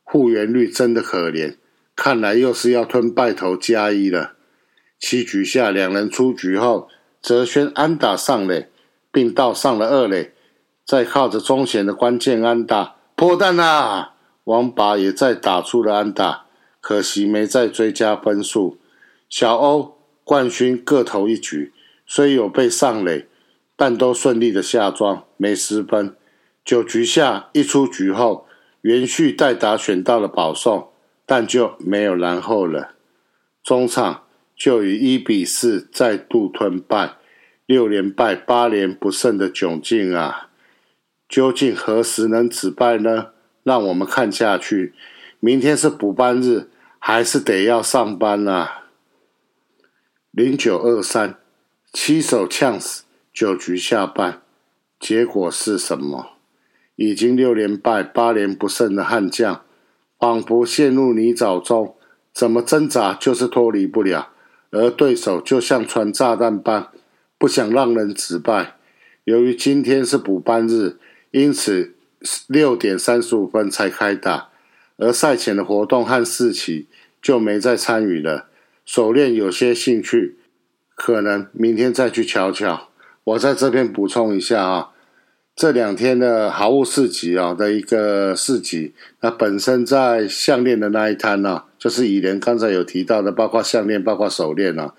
[0.05, 1.55] 复原率真的可怜。
[1.95, 4.35] 看来又是要吞败投加一了。
[4.99, 6.89] 七局下两人出局后，
[7.23, 8.69] 泽轩安打上垒，
[9.13, 10.33] 并倒上了二垒，
[10.85, 14.15] 再靠着中贤的关键安打破蛋啦。
[14.43, 16.47] 王拔也再打出了安打，
[16.81, 18.79] 可惜没再追加分数。
[19.29, 19.97] 小欧。
[20.25, 21.73] 冠军各投一局，
[22.05, 23.29] 虽有被上垒，
[23.77, 26.15] 但都顺利的下庄，没失分。
[26.69, 28.47] 九局下一出局后，
[28.83, 30.91] 元旭代打选到了保送，
[31.25, 32.91] 但就没有然后了。
[33.65, 37.15] 中场就以一比四再度吞败，
[37.65, 40.51] 六连败八连不胜的窘境啊！
[41.27, 43.29] 究竟何时能止败呢？
[43.63, 44.93] 让我们看下去。
[45.41, 48.83] 明天是补班日，还是得要上班啊？
[50.31, 51.39] 零九二三，
[51.95, 54.43] 七手呛死，九局下半，
[55.01, 56.35] 结果是什么？
[56.99, 59.63] 已经六连败、八连不胜的悍将，
[60.19, 61.95] 仿佛陷入泥沼中，
[62.33, 64.31] 怎么挣扎就是脱离不了。
[64.71, 66.89] 而对手就像传炸弹般，
[67.39, 68.75] 不想让人止败。
[69.23, 70.97] 由于今天是补班日，
[71.31, 71.95] 因此
[72.49, 74.49] 六点三十五分才开打，
[74.97, 76.89] 而赛前的活动和四期
[77.23, 78.49] 就没再参与了。
[78.85, 80.37] 手链有些兴趣，
[80.97, 82.89] 可能明天再去瞧瞧。
[83.23, 84.89] 我在这边补充一下啊，
[85.59, 94.95] 这两天的好物市集啊的一个市集，那本身在项链的那一摊呢，就是以前刚才有提到的，包括项链、包括手链啊，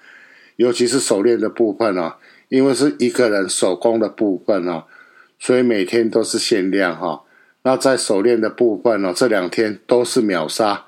[0.58, 2.17] 尤其是手链的部分啊，
[2.50, 4.84] 因为是一个人手工的部分啊，
[5.39, 7.22] 所以每天都是限量哈。
[7.63, 10.88] 那在手链的部分呢，这两天都是秒杀。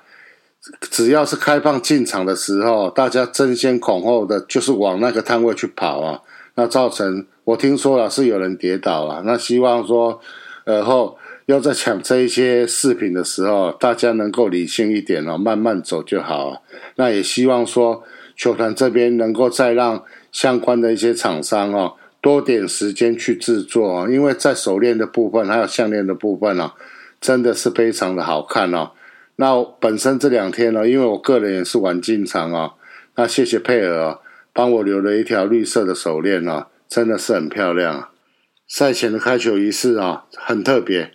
[0.82, 6.20] 只要是开放进场的时候，大家争先恐后的就是往那个摊位去跑啊，
[6.54, 9.22] 那造成我听说了是有人跌倒了。
[9.24, 10.20] 那希望说，
[10.64, 16.60] 而后要在抢这一些饰品的时候，大家能够理性一点哦，慢慢走就好了。
[16.96, 18.04] 那也希望说，
[18.36, 26.72] 球团这边能够再让相关的一些厂商哦，多点时间去制作，因为在手链的部分还有项链的部分哦，
[27.20, 28.92] 真的是非常的好看哦。
[29.36, 32.74] 那本身这两天呢，因为我个人也是玩进场哦，
[33.16, 34.18] 那谢谢佩尔
[34.52, 38.10] 帮我留了一条绿色的手链啊，真的是很漂亮。
[38.68, 41.12] 赛前的开球仪式啊，很特别，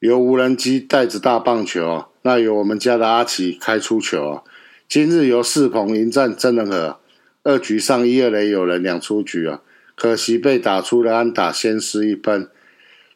[0.00, 4.42] 由无人机带着大棒球，那由我们家的阿奇开出球。
[4.88, 6.98] 今日由世鹏迎战真人和，
[7.42, 9.60] 二局上一二垒有人两出局啊，
[9.94, 12.48] 可惜被打出了安打，先失一分。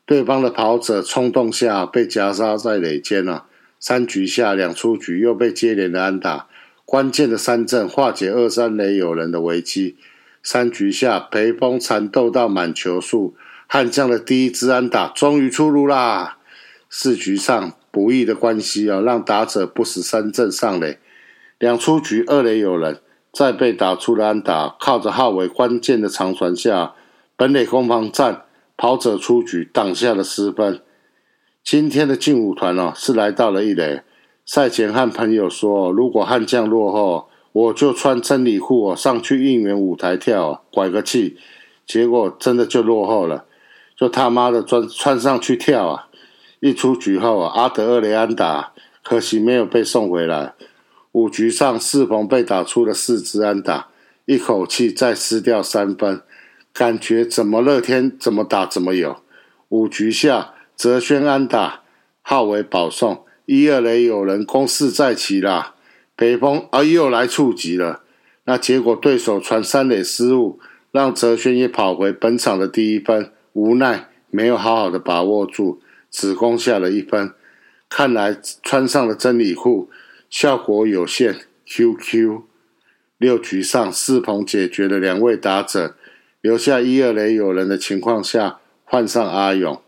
[0.04, 3.46] 对方的跑者冲动下被夹杀在垒间啊。
[3.78, 6.46] 三局下两出局，又被接连的安打，
[6.92, 9.96] 关键的三阵化解二三垒有人的危机。
[10.42, 13.34] 三局下，裴峰缠斗到满球数，
[13.66, 16.36] 悍将的第一支安打终于出炉啦。
[16.90, 20.98] 四局上不易的关系啊，让打者不死三阵上垒，
[21.58, 23.00] 两出局二垒有人，
[23.32, 26.92] 再被打出了安打，靠着浩伟关键的长传下，
[27.38, 28.42] 本垒攻防战
[28.76, 30.82] 跑者出局挡下了失分。
[31.64, 34.02] 今天的劲舞团哦，是来到了一垒。
[34.44, 41.36] 赛前和朋友说，如果悍将落后，我就穿真理裤上去应援舞台跳，拐个气。
[41.86, 43.44] 结果真的就落后了，
[43.96, 46.08] 就他妈的穿穿上去跳啊！
[46.60, 50.54] 一出局后啊，阿德厄雷安打，可惜没有被送回来。
[51.12, 53.88] 五局上，四鹏被打出了四支安打，
[54.24, 56.22] 一口气再失掉三分，
[56.72, 59.18] 感觉怎么乐天怎么打怎么有。
[59.68, 60.54] 五局下。
[60.74, 61.82] 泽轩安打，
[62.22, 65.74] 号为保送，一二垒有人攻势再起啦。
[66.14, 68.02] 北风啊又来触及了，
[68.44, 77.32] 那结果对手传三垒失误，让哲轩也跑回本场的第一分，无奈没有好好的把握住，只攻下了一分。
[77.88, 79.90] 看来穿上了真理裤，
[80.30, 81.40] 效果有限。
[81.64, 82.42] QQ
[83.16, 85.96] 六局上，四鹏解决了两位打者，
[86.42, 89.80] 留下一二垒有人的情况下，换上阿勇。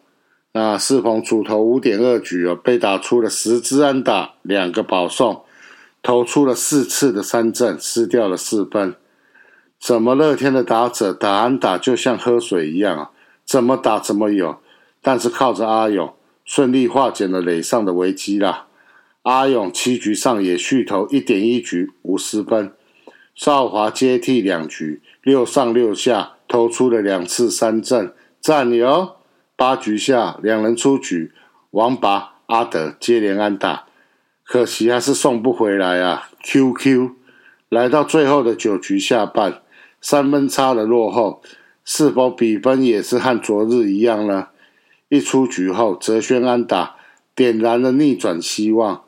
[0.57, 5.43] 那四鹏主投五点二局哦，被打出了十支安打，两个保送，
[6.01, 8.95] 投出了四次的三振，失掉了四分。
[9.81, 13.11] 怎么乐天的打者打安打就像喝水一样啊？
[13.45, 14.59] 怎么打怎么有，
[15.03, 16.15] 但是靠着阿勇
[16.45, 18.69] 顺利化解了垒上的危机啦。
[19.23, 22.73] 阿勇七局上也续投一点一局无失分，
[23.35, 29.14] 少华接替两局六上六下投出了两次三振，赞油。
[29.57, 31.33] 八局下，两人出局，
[31.71, 33.85] 王拔、阿德接连安打，
[34.45, 36.29] 可惜还是送不回来啊。
[36.43, 37.11] QQ
[37.69, 39.63] 来到最后的九局下半，
[40.01, 41.41] 三分差的落后，
[41.85, 44.49] 是否比分也是和昨日一样呢？
[45.09, 46.97] 一出局后，泽轩安打
[47.35, 49.05] 点燃了逆转希望，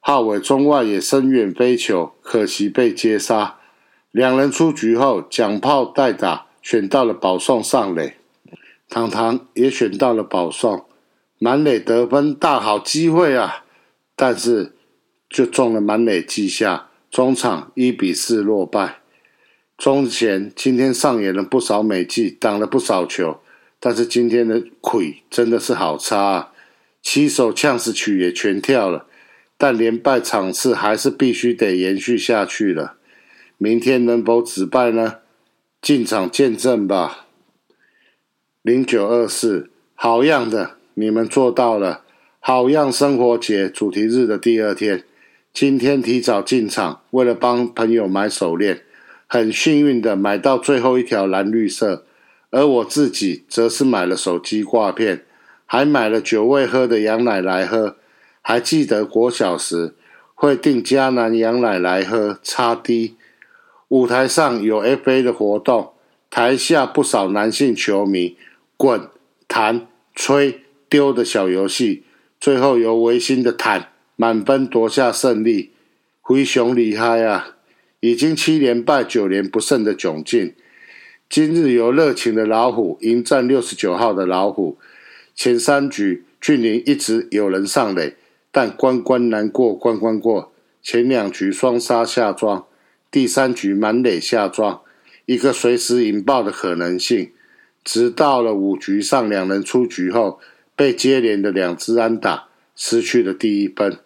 [0.00, 3.56] 浩伟中外也深远飞球，可惜被接杀。
[4.10, 8.18] 两人出局后，蒋炮代打选到了保送上垒。
[8.88, 10.84] 堂堂也选到了保送，
[11.38, 13.64] 满垒得分大好机会啊！
[14.14, 14.74] 但是
[15.28, 19.00] 就中了满垒记下，中场一比四落败。
[19.76, 23.40] 中前今天上演了不少美技，挡了不少球，
[23.78, 26.52] 但是今天的魁真的是好差啊！
[27.02, 29.06] 七首呛死曲也全跳了，
[29.58, 32.94] 但连败场次还是必须得延续下去了。
[33.58, 35.16] 明天能否止败呢？
[35.82, 37.25] 进场见证吧。
[38.66, 40.72] 零九二四，好样的！
[40.94, 42.02] 你们做到了。
[42.40, 45.04] 好样生活节主题日的第二天，
[45.52, 48.82] 今天提早进场，为了帮朋友买手链，
[49.28, 52.04] 很幸运的买到最后一条蓝绿色，
[52.50, 55.24] 而我自己则是买了手机挂片，
[55.64, 57.94] 还买了酒未喝的羊奶来喝。
[58.42, 59.94] 还记得国小时
[60.34, 63.14] 会订迦南羊奶来喝，擦滴。
[63.86, 65.92] 舞台上有 FA 的活动，
[66.28, 68.36] 台下不少男性球迷
[68.76, 69.08] 滚、
[69.48, 72.04] 弹、吹、丢的小游戏，
[72.38, 75.72] 最后由维新的坦满分夺下胜利，
[76.20, 77.56] 灰熊厉害啊！
[78.00, 80.54] 已经七连败、九连不胜的窘境，
[81.28, 84.78] 今日由热情的老虎迎战六十九号的老虎。
[85.34, 88.14] 前三局俊林一直有人上垒，
[88.52, 90.52] 但关关难过关关过。
[90.82, 92.66] 前两局双杀下庄，
[93.10, 94.82] 第三局满垒下庄，
[95.24, 97.32] 一个随时引爆的可能性。
[97.86, 100.40] 直到了五局上两人出局后，
[100.74, 104.00] 被接连的两支安打失去了第一分。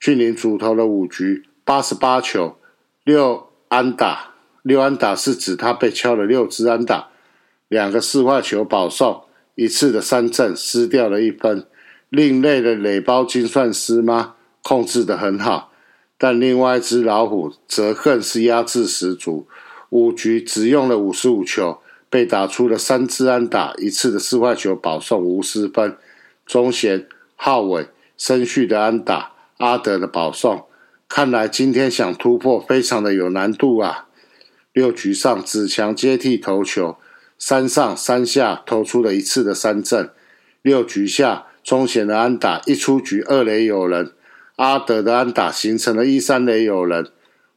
[0.00, 2.56] 俊林主投了五局八十八球。
[3.04, 7.10] 六安打，六安打是指他被敲了六支安打，
[7.68, 9.24] 两个四坏球保送，
[9.56, 11.66] 一次的三振失掉了一分。
[12.08, 14.36] 另类的垒包精算师吗？
[14.62, 15.70] 控制的很好，
[16.16, 19.46] 但另外一只老虎则更是压制十足，
[19.90, 21.82] 五局只用了五十五球，
[22.14, 25.96] 被打出了三支安打，一次的四坏球保送无失分。
[26.46, 30.66] 中贤、浩伟、申旭的安打，阿德的保送。
[31.08, 34.06] 看来今天想突破非常的有难度啊！
[34.72, 36.98] 六局上，子强接替投球，
[37.36, 40.08] 三上三下投出了一次的三振。
[40.62, 44.12] 六局下，中贤的安打一出局，二垒有人；
[44.54, 47.08] 阿德的安打形成了一三垒有人。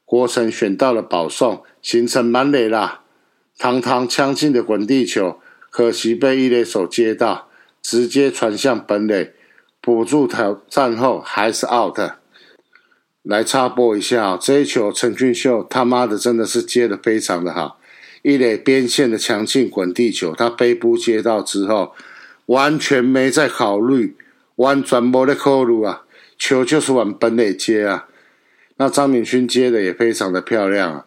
[0.04, 3.04] 郭成选到了保送，形成满垒啦！
[3.58, 5.40] 堂堂枪进的滚地球，
[5.70, 7.50] 可惜被一垒手接到，
[7.82, 9.34] 直接传向本垒，
[9.82, 12.00] 补助挑战后还是 out。
[13.24, 17.80] 来插播一下，这一球陈俊秀他妈的真的是接的非常的好，
[18.22, 21.94] 一垒边线的强劲滚地球，他背部接到之后，
[22.46, 24.16] 完全没在考虑，
[24.56, 26.04] 完全没在考虑啊，
[26.38, 28.08] 球就是往本垒接啊。
[28.78, 31.06] 那张敏勋接的也非常的漂亮啊，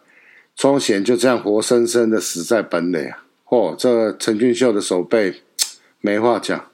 [0.61, 5.41] 庄贤就这样活生生的死在本垒啊，嚯，这陈俊秀的手背
[6.01, 6.69] 没话讲。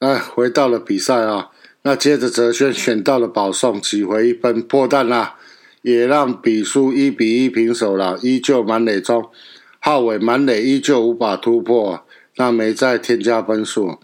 [0.00, 1.50] 哎，回到了比赛啊。
[1.82, 5.36] 那接着泽轩选到了保送，起回一分破蛋啦，
[5.82, 8.18] 也让比数一比一平手了。
[8.22, 9.30] 依旧满垒中，
[9.78, 12.04] 浩伟满垒依旧无法突破，
[12.38, 14.00] 那没再添加分数。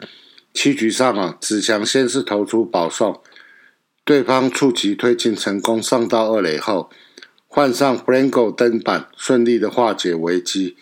[0.54, 3.20] 七局上啊，子强先是投出保送，
[4.04, 6.88] 对方触及推进成功，上到二垒后，
[7.59, 10.77] 换上 Franco 登板，顺利的化解危机。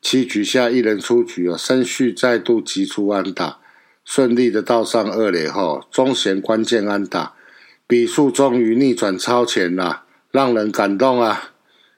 [0.00, 3.58] 七局下一人出局啊，申旭再度击出安打。
[4.04, 7.34] 顺利的到上二垒后，中贤关键安打，
[7.88, 11.50] 比数终于逆转超前了，让人感动啊！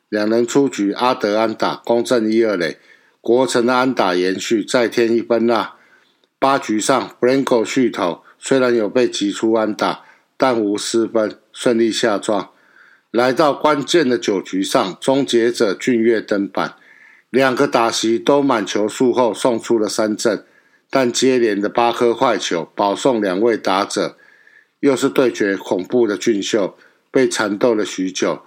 [0.09, 2.79] 两人出局，阿德安打攻正一二垒，
[3.21, 5.77] 国城的安打延续，再添一分啦。
[6.38, 10.07] 八局上，Branco 续投，虽然有被击出安打，
[10.38, 12.49] 但无失分，顺利下庄。
[13.12, 16.77] 来到关键的九局上，终结者俊岳登板，
[17.29, 20.46] 两个打席都满球数后送出了三振。
[20.88, 24.16] 但接连的八颗坏球，保送两位打者，
[24.81, 26.77] 又是对决恐怖的俊秀，
[27.11, 28.42] 被缠斗了许久，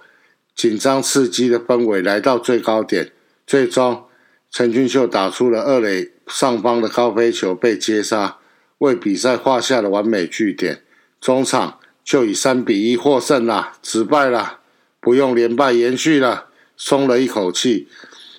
[0.54, 3.12] 紧张刺激的氛围来到最高点。
[3.46, 4.04] 最终，
[4.50, 8.38] 陈俊秀打出了二垒上方的高飞球，被接杀，
[8.78, 10.82] 为比赛画下了完美句点。
[11.20, 14.60] 中场就以三比一获胜了，止败了，
[15.00, 17.88] 不用连败延续了，松了一口气。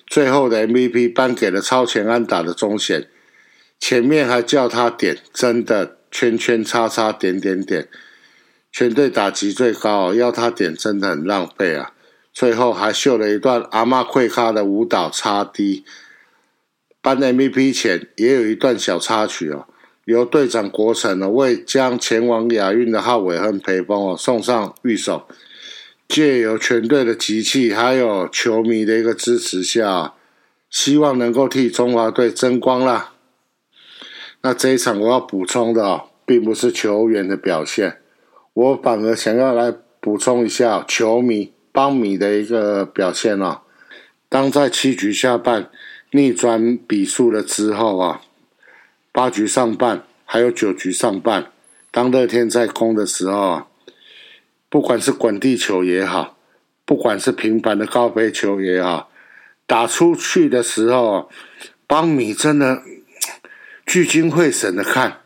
[0.06, 3.08] 最后的 MVP 颁给了超前安打的中显。
[3.78, 7.88] 前面还叫他点，真的圈圈叉叉点点点，
[8.72, 11.92] 全队打击最高，要他点真的很浪费啊！
[12.32, 15.84] 最后还秀了一段阿妈跪咖的舞蹈插 D，
[17.02, 19.68] 颁 MVP 前也有一段小插曲哦，
[20.12, 25.26] 由队长国成呢为将前往亚运的浩伟和裴峰哦送上玉手，
[26.08, 30.14] 借由全队的集气，还有球迷的一个支持下，
[30.70, 33.12] 希望能够替中华队争光啦！
[34.40, 37.98] 那这一场我要补充的，并不是球员的表现，
[38.54, 43.62] 我反而想要来补充一下球迷帮米的一个表现啊。
[44.30, 45.70] 当在七局下半
[46.12, 48.22] 逆转比数了之后啊，
[49.18, 51.50] 八局上半还有九局上半，
[51.90, 53.66] 当乐天在攻的时候啊，
[54.68, 56.36] 不管是滚地球也好，
[56.84, 59.10] 不管是平凡的高飞球也好，
[59.66, 61.28] 打出去的时候，
[61.88, 62.80] 邦米真的。
[63.84, 65.22] 聚精会神的看，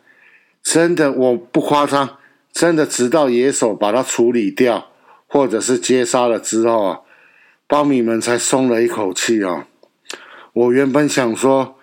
[0.63, 2.17] 真的我不夸张，
[2.51, 4.91] 真的直到野手把它处理掉，
[5.27, 7.01] 或者是接杀了之后啊，
[7.67, 9.67] 邦米们才松了一口气啊。
[10.55, 11.77] 我原本想说，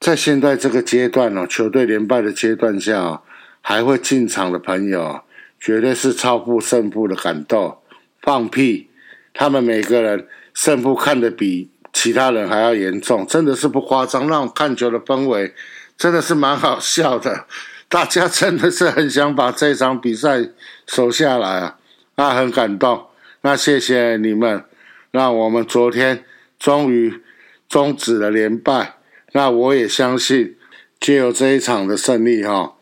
[0.00, 3.20] 在现在这个阶段呢，球队连败的阶段下，
[3.60, 5.20] 还会进场的朋友，
[5.60, 7.76] 绝对是超乎胜负的感动。
[8.22, 8.88] 放屁！
[9.34, 14.26] 他们每个人胜负看得比其他人还要严重，真的是不夸张。
[14.26, 15.54] 那种看球的氛围，
[15.98, 17.44] 真的是蛮好笑的。
[17.90, 20.48] 大家真的是很想把这场比赛
[20.86, 21.76] 守下来啊！
[22.16, 23.06] 那很感动。
[23.42, 24.64] 那谢谢你们，
[25.10, 26.24] 让我们昨天
[26.58, 27.20] 终于
[27.68, 28.94] 终止了连败。
[29.32, 30.56] 那我也相信，
[30.98, 32.74] 借由这一场的胜利哈，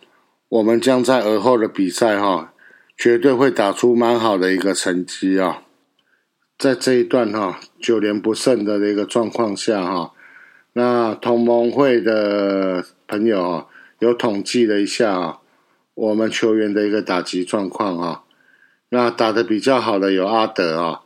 [0.49, 2.55] 我们将在而后的比赛哈，
[2.97, 5.63] 绝对会打出蛮好的一个成绩啊。
[6.57, 10.13] 在这一段哈九连不胜的一个状况下哈，
[10.73, 13.67] 那同盟会的朋友啊，
[13.99, 15.39] 有统计了一下啊，
[15.95, 18.25] 我们球员的一个打击状况啊。
[18.89, 21.03] 那打的比较好的有阿德啊，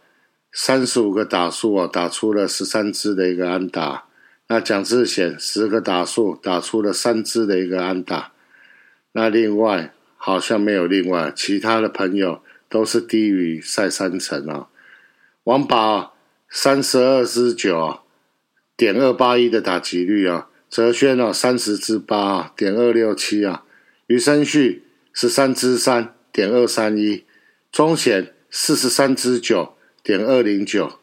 [0.53, 4.05] 三十五个打数啊，打出了十三支的一个安打。
[4.53, 8.33] 那蒋志贤十个打数，打出了三支的一个安打。
[9.13, 14.69] 那另外好像没有另外，其他的朋友都是低于赛三成啊。
[15.45, 16.15] 王宝
[16.51, 18.01] 三十二支九
[18.77, 23.65] 点二八一的打击率啊，泽轩哦三十支八点二六七啊，
[24.09, 24.85] 余生旭
[25.15, 27.25] 十三支三点二三一。
[27.73, 30.99] 中险四十三支九点二零九，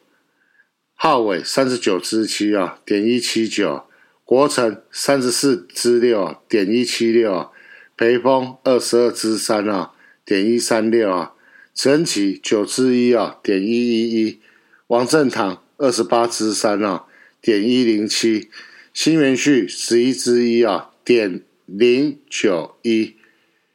[1.02, 3.84] 浩伟三十九支七啊点一七九，
[4.22, 7.52] 国成三十四支六啊点一七六，啊；
[7.96, 9.92] 培峰二十二支三啊
[10.26, 11.32] 点一三六啊，
[11.74, 14.40] 陈启九支一啊点一一一，
[14.88, 17.06] 王正堂二十八支三啊
[17.40, 18.50] 点一零七，
[18.92, 23.16] 新元旭十一支一啊点零九一，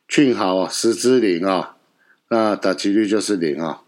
[0.08, 1.76] 俊豪啊十支零啊。
[2.30, 3.82] 那打击率就是零啊。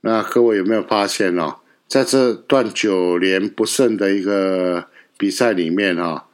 [0.00, 1.58] 那各位有没有发现哦，
[1.92, 4.86] 在这段九连不胜的一个
[5.18, 6.24] 比赛里面啊，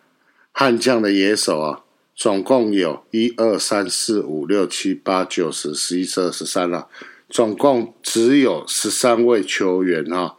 [0.53, 1.81] 悍将的野手啊，
[2.15, 6.87] 总共有一二三四五六七八九十十一十二十三了，
[7.29, 10.37] 总共只有十三位球员啊，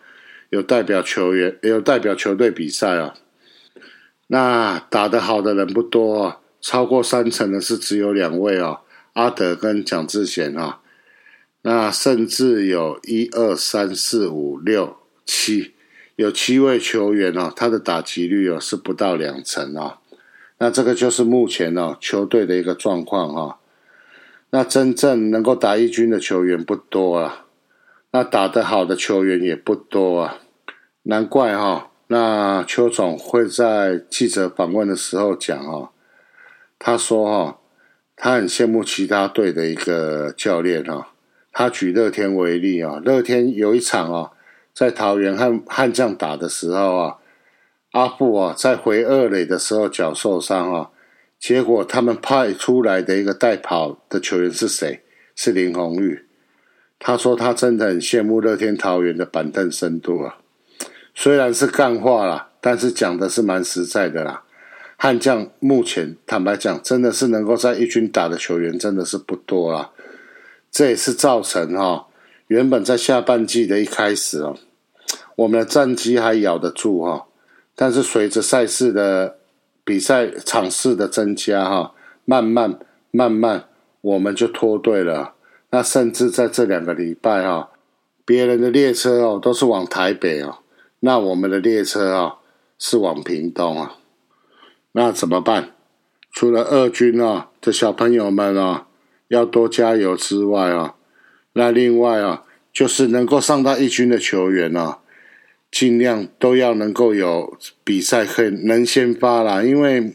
[0.52, 3.14] 有代表球员有代表球队比赛啊。
[4.28, 8.80] 那打得好的人不多啊，超过三成的是只有两位啊。
[9.12, 10.80] 阿德跟蒋志贤啊，
[11.64, 14.96] 那甚至有一二三四五六
[15.32, 15.76] 七，
[16.16, 20.00] 有七位球员哦，他的打击率哦是不到两成啊。
[20.58, 23.60] 那这个就是目前哦球队的一个状况哈。
[24.50, 27.46] 那真正能够打一军的球员不多啊，
[28.12, 30.40] 那打得好的球员也不多啊。
[31.04, 35.92] 难怪哈，那邱总会在记者访问的时候讲哦，
[36.80, 37.56] 他说哈。
[38.22, 41.14] 他很羡慕其他队的一个教练啊。
[41.54, 44.32] 他举乐天为例啊，乐天有一场啊，
[44.80, 47.18] 在桃园和悍将打的时候啊，
[47.92, 50.90] 阿布啊在回二垒的时候脚受伤啊，
[51.38, 55.04] 结果他们派出来的一个代跑的球员是谁？
[55.36, 56.26] 是林红玉。
[56.98, 60.38] 他说他真的很羡慕乐天桃园的板凳深度啊，
[61.14, 64.44] 虽然是干话啦，但是讲的是蛮实在的啦。
[64.96, 69.92] 悍将目前坦白讲，真的是能够在一军打的球员真的是不多啊。
[70.72, 72.08] 这也是造成哈，
[72.48, 74.58] 原本在下半季的一开始哦，
[75.40, 77.28] 我们的战机还咬得住哈，
[77.74, 79.38] 但是随着赛事的
[79.86, 81.94] 比赛场次的增加哈，
[82.26, 82.78] 慢慢
[83.12, 83.64] 慢慢
[84.02, 85.36] 我们就脱队了。
[85.70, 87.70] 那甚至在这两个礼拜哈，
[88.26, 90.58] 别人的列车哦都是往台北哦，
[91.00, 92.36] 那我们的列车啊
[92.78, 93.96] 是往屏东啊。
[94.92, 95.72] 那怎么办？
[96.34, 98.88] 除了二军啊的小朋友们啊
[99.30, 100.96] 要多加油之外啊，
[101.54, 104.99] 那另外啊就是能够上到一军的球员啊，
[105.72, 109.64] 尽量都要能够有比赛可以能先发啦。
[109.64, 110.12] 因为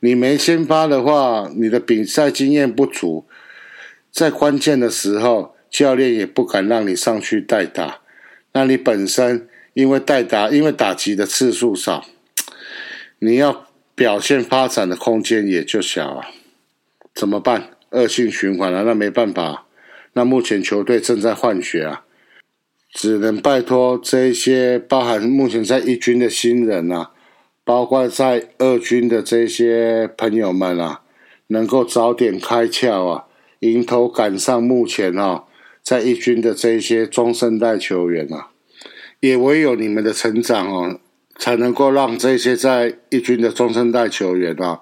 [0.00, 3.26] 你没先发的话，你的比赛经验不足，
[4.10, 8.00] 在关键的时候教练也不敢让你上去代打。
[8.52, 12.04] 那你本身因为代打，因为打击的次数少，
[13.18, 13.64] 你要。
[13.98, 16.30] 表现发展的空间也就小啊，
[17.12, 17.70] 怎么办？
[17.90, 19.66] 恶性循环了，那没办法。
[20.12, 22.04] 那目前球队正在换血啊，
[22.92, 27.10] 只能拜托这些包含目前在一军的新人啊，
[27.64, 31.02] 包括在二军的这些朋友们啊，
[31.48, 33.24] 能够早点开窍啊，
[33.60, 35.44] 迎头赶上目前啊
[35.82, 38.48] 在一军的这些中生代球员啊，
[39.20, 41.00] 也唯有你们的成长哦。
[41.40, 44.80] 才能够让这些在一军的中生代球员啊，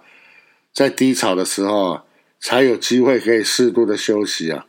[0.72, 2.04] 在低潮的时候啊，
[2.40, 4.64] 才有机会可以适度的休息啊，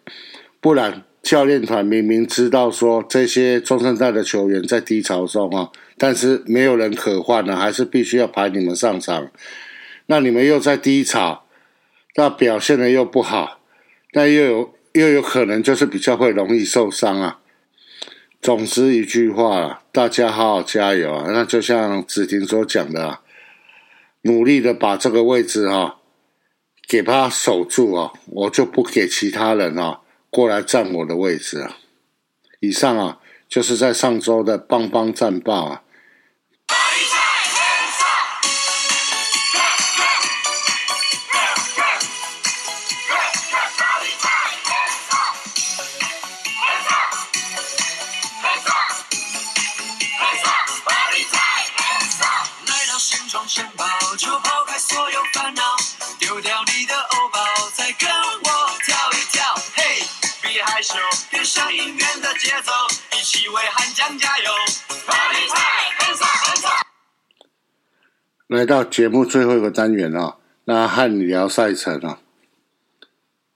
[0.59, 9.29] 不然教练团明明知道说这些中生代的球员在低潮中啊，但是没有人可换了，还是必须要排你们上场。
[10.05, 11.43] 那你们又在低潮，
[12.15, 13.59] 那表现的又不好，
[14.13, 17.39] 那又有又有可能就是比较会容易受伤啊。
[18.41, 21.25] 总之一句话，大家好好加油啊！
[21.33, 23.19] 那就像子婷所讲的，
[24.21, 25.97] 努力的把这个位置哈
[26.87, 29.99] 给他守住啊，我就不给其他人啊。
[30.37, 31.79] 过来占我的位置啊！
[32.59, 33.19] 以上啊，
[33.49, 35.83] 就是在上周的邦邦战报啊。
[68.47, 72.19] 来到节目最后一个单元啊，那和你聊赛程啊。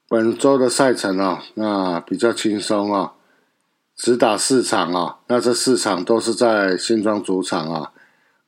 [0.09, 3.13] 本周的赛程啊，那比较轻松啊，
[3.95, 5.19] 只打四场啊。
[5.27, 7.93] 那这四场都是在新庄主场啊。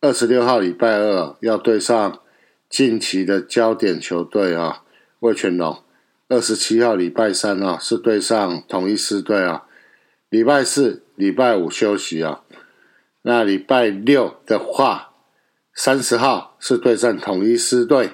[0.01, 2.19] 二十六号礼拜二要对上
[2.69, 4.81] 近期的焦点球队啊，
[5.19, 5.81] 魏全龙。
[6.27, 9.63] 二十七号礼拜三啊，是对上统一狮队啊。
[10.33, 12.41] 礼拜四、礼拜五休息啊。
[13.21, 15.11] 那礼拜六的话。
[15.75, 18.11] 三十号是对战统一狮队，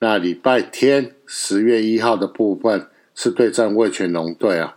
[0.00, 4.76] 那礼拜天十月一号的部分是对战味全龙队啊。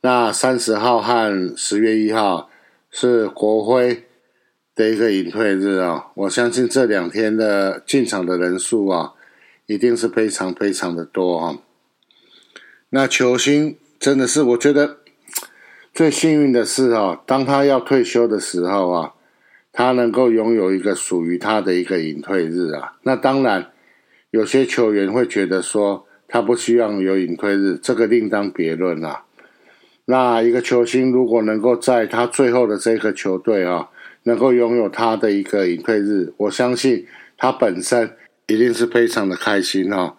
[0.00, 2.48] 那三十号和十月一号
[2.92, 4.04] 是国徽
[4.74, 6.06] 的一个隐退日啊。
[6.14, 9.14] 我相信这两天的进场的人数啊，
[9.66, 11.58] 一定是非常非常的多啊。
[12.90, 14.98] 那球星真的是我觉得
[15.98, 19.14] 最幸运的是啊，当他要退休的时候啊。
[19.72, 23.72] 他能够拥有一个属于他的一个隐退日啊，那当然
[24.30, 29.24] 有些球员会觉得说他不希望有隐退日，这个另当别论啊。
[30.04, 33.88] 那一个球星如果能够在他最后的这个球队啊，
[34.22, 38.12] 能够拥有他的一个隐退日，我相信他本身
[38.46, 40.16] 一定是非常的开心哈，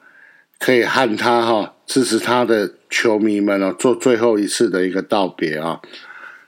[0.59, 5.81] 可以和他哈支持他的球迷们哦做最后一次的一个道别啊。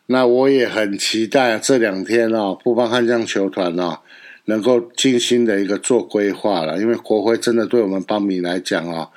[0.07, 3.99] 那我也很期待这两天哦，布邦悍将球团哦，
[4.45, 9.11] 能够精心的一个做规划了，因为国徽真的对我们邦迷来讲哦，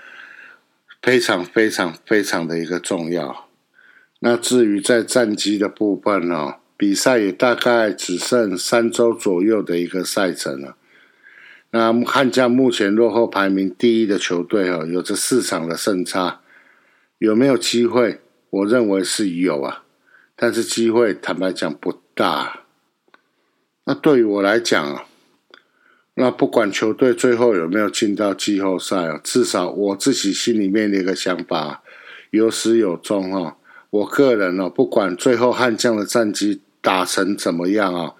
[1.02, 3.48] 非常非常非常的一个重要。
[4.20, 10.76] 那至于在战机的部分哦，比赛也大概只剩三周左右的一个赛程了。
[11.76, 16.40] 那悍将目前落后排名第一的球队哦，有着四场的胜差，
[17.18, 18.20] 有没有机会？
[18.48, 19.82] 我认为是有啊。
[20.36, 22.60] 但是机会坦白讲不大。
[23.86, 25.04] 那对于我来讲啊，
[26.14, 31.82] 那不管球队最后有没有进到季后赛啊，至少我自己心里面的一个想法
[32.30, 33.56] 有始有终啊。
[33.90, 38.14] 我个人呢，不管最后悍将的战绩打成怎么样啊，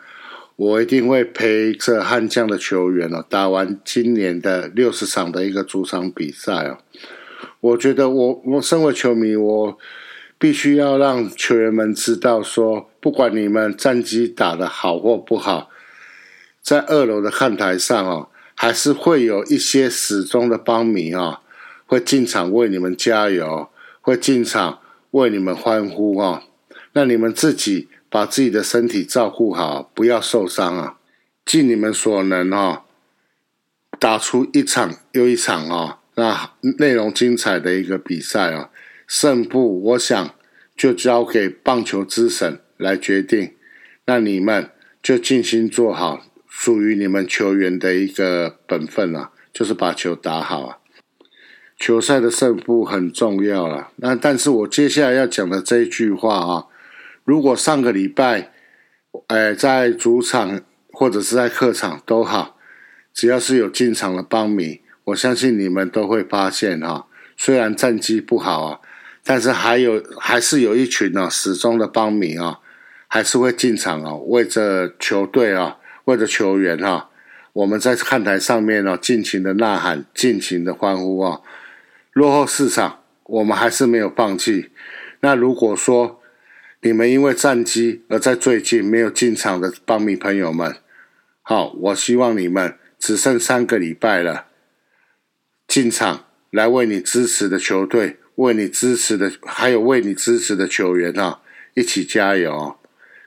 [0.57, 6.79] 我一定会陪着悍将的球员哦，打完今年的六十场的一个主场比赛哦。
[7.61, 9.79] 我觉得我我身为球迷我。
[10.37, 15.71] 必须要让球员们知道，说不管你们战绩打得好或不好，
[16.61, 21.41] 在二楼的看台上哦，还是会有一些始终的帮迷啊，
[21.87, 23.71] 会进场为你们加油，
[24.03, 24.81] 会进场
[25.13, 26.43] 为你们欢呼啊。
[26.93, 30.99] 那你们自己把自己的身体照顾好，不要受伤啊，
[31.45, 32.85] 尽你们所能啊，
[33.99, 38.71] 打出一场又一场啊，那内容精彩的一个比赛啊。
[39.09, 40.33] 胜负，我想
[40.77, 43.53] 就交给棒球之神来决定。
[44.07, 44.71] 那你们
[45.03, 50.79] 就尽心做好属于你们球员的一个本分啊，就是把球打好啊。
[51.77, 53.91] 球赛的胜负很重要了。
[53.97, 56.67] 那但是我接下来要讲的这一句话啊，
[57.25, 58.53] 如果上个礼拜，
[59.29, 60.61] 哎，在主场
[60.93, 62.57] 或者是在客场都好，
[63.13, 67.07] 只要是有进场的帮迷，我相信你们都会发现哈，
[67.37, 68.81] 虽然战绩不好啊。
[69.27, 72.61] 但是还有，还是有一群呢，始终的帮迷啊，
[73.09, 77.09] 还是会进场啊，为着球队啊，为着球员哈，
[77.55, 81.41] 我们在看台上面呢，尽情的呐喊，尽情的欢呼啊。
[82.13, 84.71] 落后市场，我们还是没有放弃。
[85.21, 86.21] 那如果说
[86.85, 90.77] 你们因为战机而在最近没有进场的邦迷朋友们，
[91.41, 94.49] 好，我希望你们只剩三个礼拜了，
[95.67, 98.19] 进场来为你支持的球队。
[98.37, 101.41] 为你支持的，还有为你支持的球员啊，
[101.75, 102.77] 一起加油！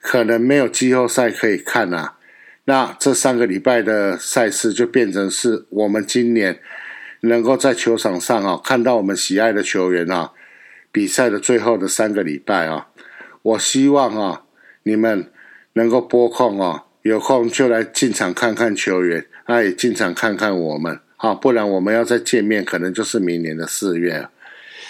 [0.01, 2.17] 可能没有季后赛可以看啊，
[2.65, 6.59] 那这三个礼拜的赛事就变成是我们今年
[7.21, 10.33] 能够在球场上啊看到我们喜爱的球员啊
[10.91, 12.89] 比赛的最后的三个礼拜啊，
[13.41, 14.43] 我希望啊
[14.83, 15.31] 你们
[15.73, 20.99] 能够拨空啊，有空就来进场看看球员，那也进场看看我们。
[21.15, 24.27] 好，不然我们要再见面，可能就是明年的四月。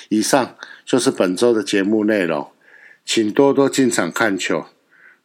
[0.09, 2.51] 以上就是本周的节目内容，
[3.05, 4.65] 请多多进场看球。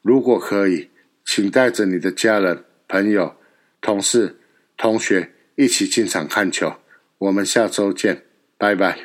[0.01, 0.91] 如果可以，
[1.25, 3.37] 请带着你的家人、朋友、
[3.81, 4.37] 同事、
[4.77, 6.75] 同学一起进场看球。
[7.19, 8.25] 我们下周见，
[8.59, 8.99] 拜拜。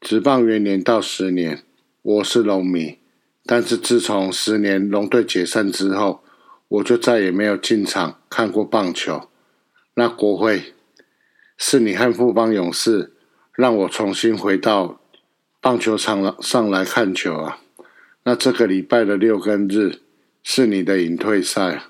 [0.00, 1.62] 职棒元年到十年，
[2.04, 2.98] 我是龙迷，
[3.46, 6.22] 但是自从十年龙队解散之后，
[6.68, 9.28] 我就再也没有进场看过棒球。
[9.94, 10.74] 那国会。
[11.56, 13.12] 是你和富邦勇士
[13.54, 15.00] 让我重新回到
[15.60, 17.60] 棒球场上来看球啊！
[18.24, 20.00] 那这个礼拜的六跟日
[20.42, 21.84] 是你的隐退赛，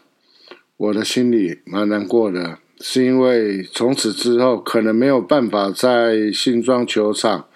[0.76, 7.48] 我的心里蛮难过的，是因为从此之后可能没有办法在新庄球场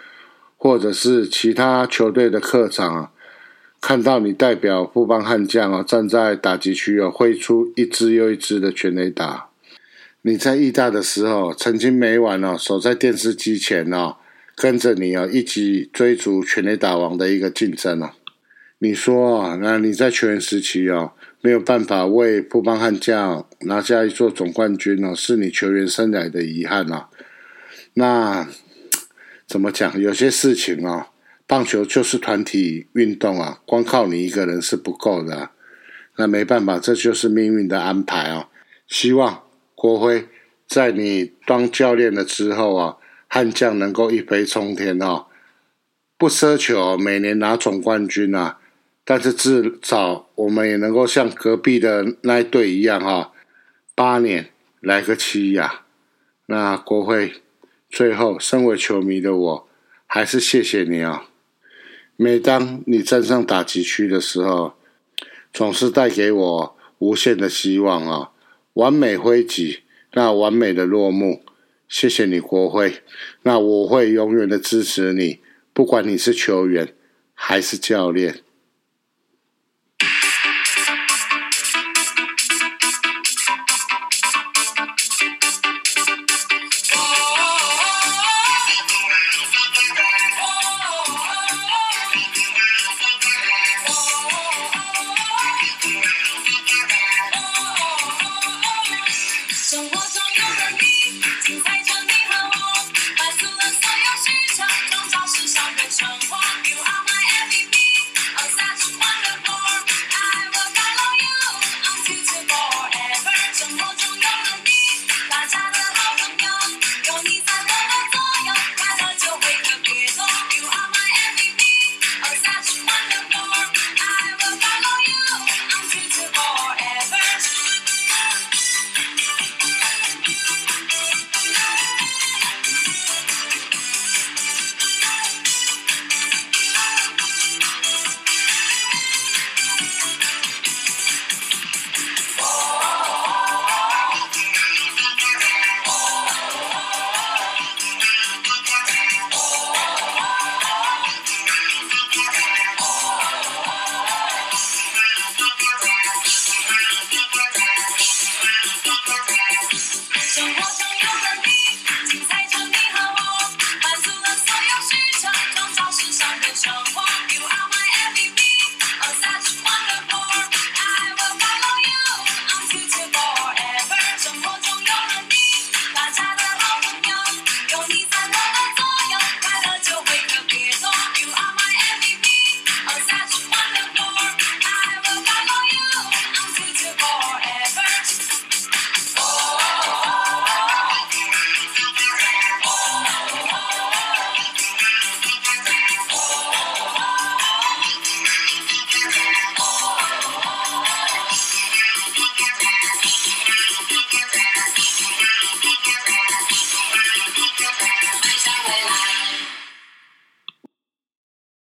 [0.58, 3.10] 或者是其他球队的客场，
[3.80, 9.48] 看到你代表富邦悍将啊站在打击区啊挥出一支又一支的全垒打。
[10.22, 14.16] 你在义大的时候，曾经每晚哦守在电视机前哦，
[14.56, 18.10] 跟着你哦一起追逐全垒打王的一个竞争哦。
[18.80, 27.08] 你说啊，那你在球员时期哦没有办法为富邦悍将拿下一座总冠军哦，是你球员生涯的遗憾啊。
[27.94, 28.48] 那
[29.48, 29.98] 怎么讲？
[29.98, 31.06] 有些事情哦，
[31.46, 35.50] 棒球就是团体运动啊，光靠你一个人是不够的。
[36.18, 38.48] 那没办法，这就是命运的安排哦。
[38.86, 39.42] 希望。
[39.74, 40.26] 国辉，
[40.66, 42.96] 在你当教练了之后啊，
[43.28, 45.26] 悍将能够一飞冲天哦，
[46.18, 48.58] 不奢求每年拿总冠军啊，
[49.04, 53.32] 但是至少我们也能够像隔壁的那一队一样哈，
[53.94, 55.84] 八年来个七呀。
[56.46, 57.32] 那国辉，
[57.88, 59.68] 最后身为球迷的我，
[60.06, 61.28] 还是谢谢你啊。
[62.16, 64.74] 每当你站上打击区的时候，
[65.52, 68.32] 总是带给我无限的希望啊。
[68.74, 69.80] 完美挥击，
[70.12, 71.42] 那完美的落幕。
[71.88, 73.02] 谢谢你，国辉。
[73.42, 75.40] 那我会永远的支持你，
[75.72, 76.94] 不管你是球员
[77.34, 78.40] 还是教练。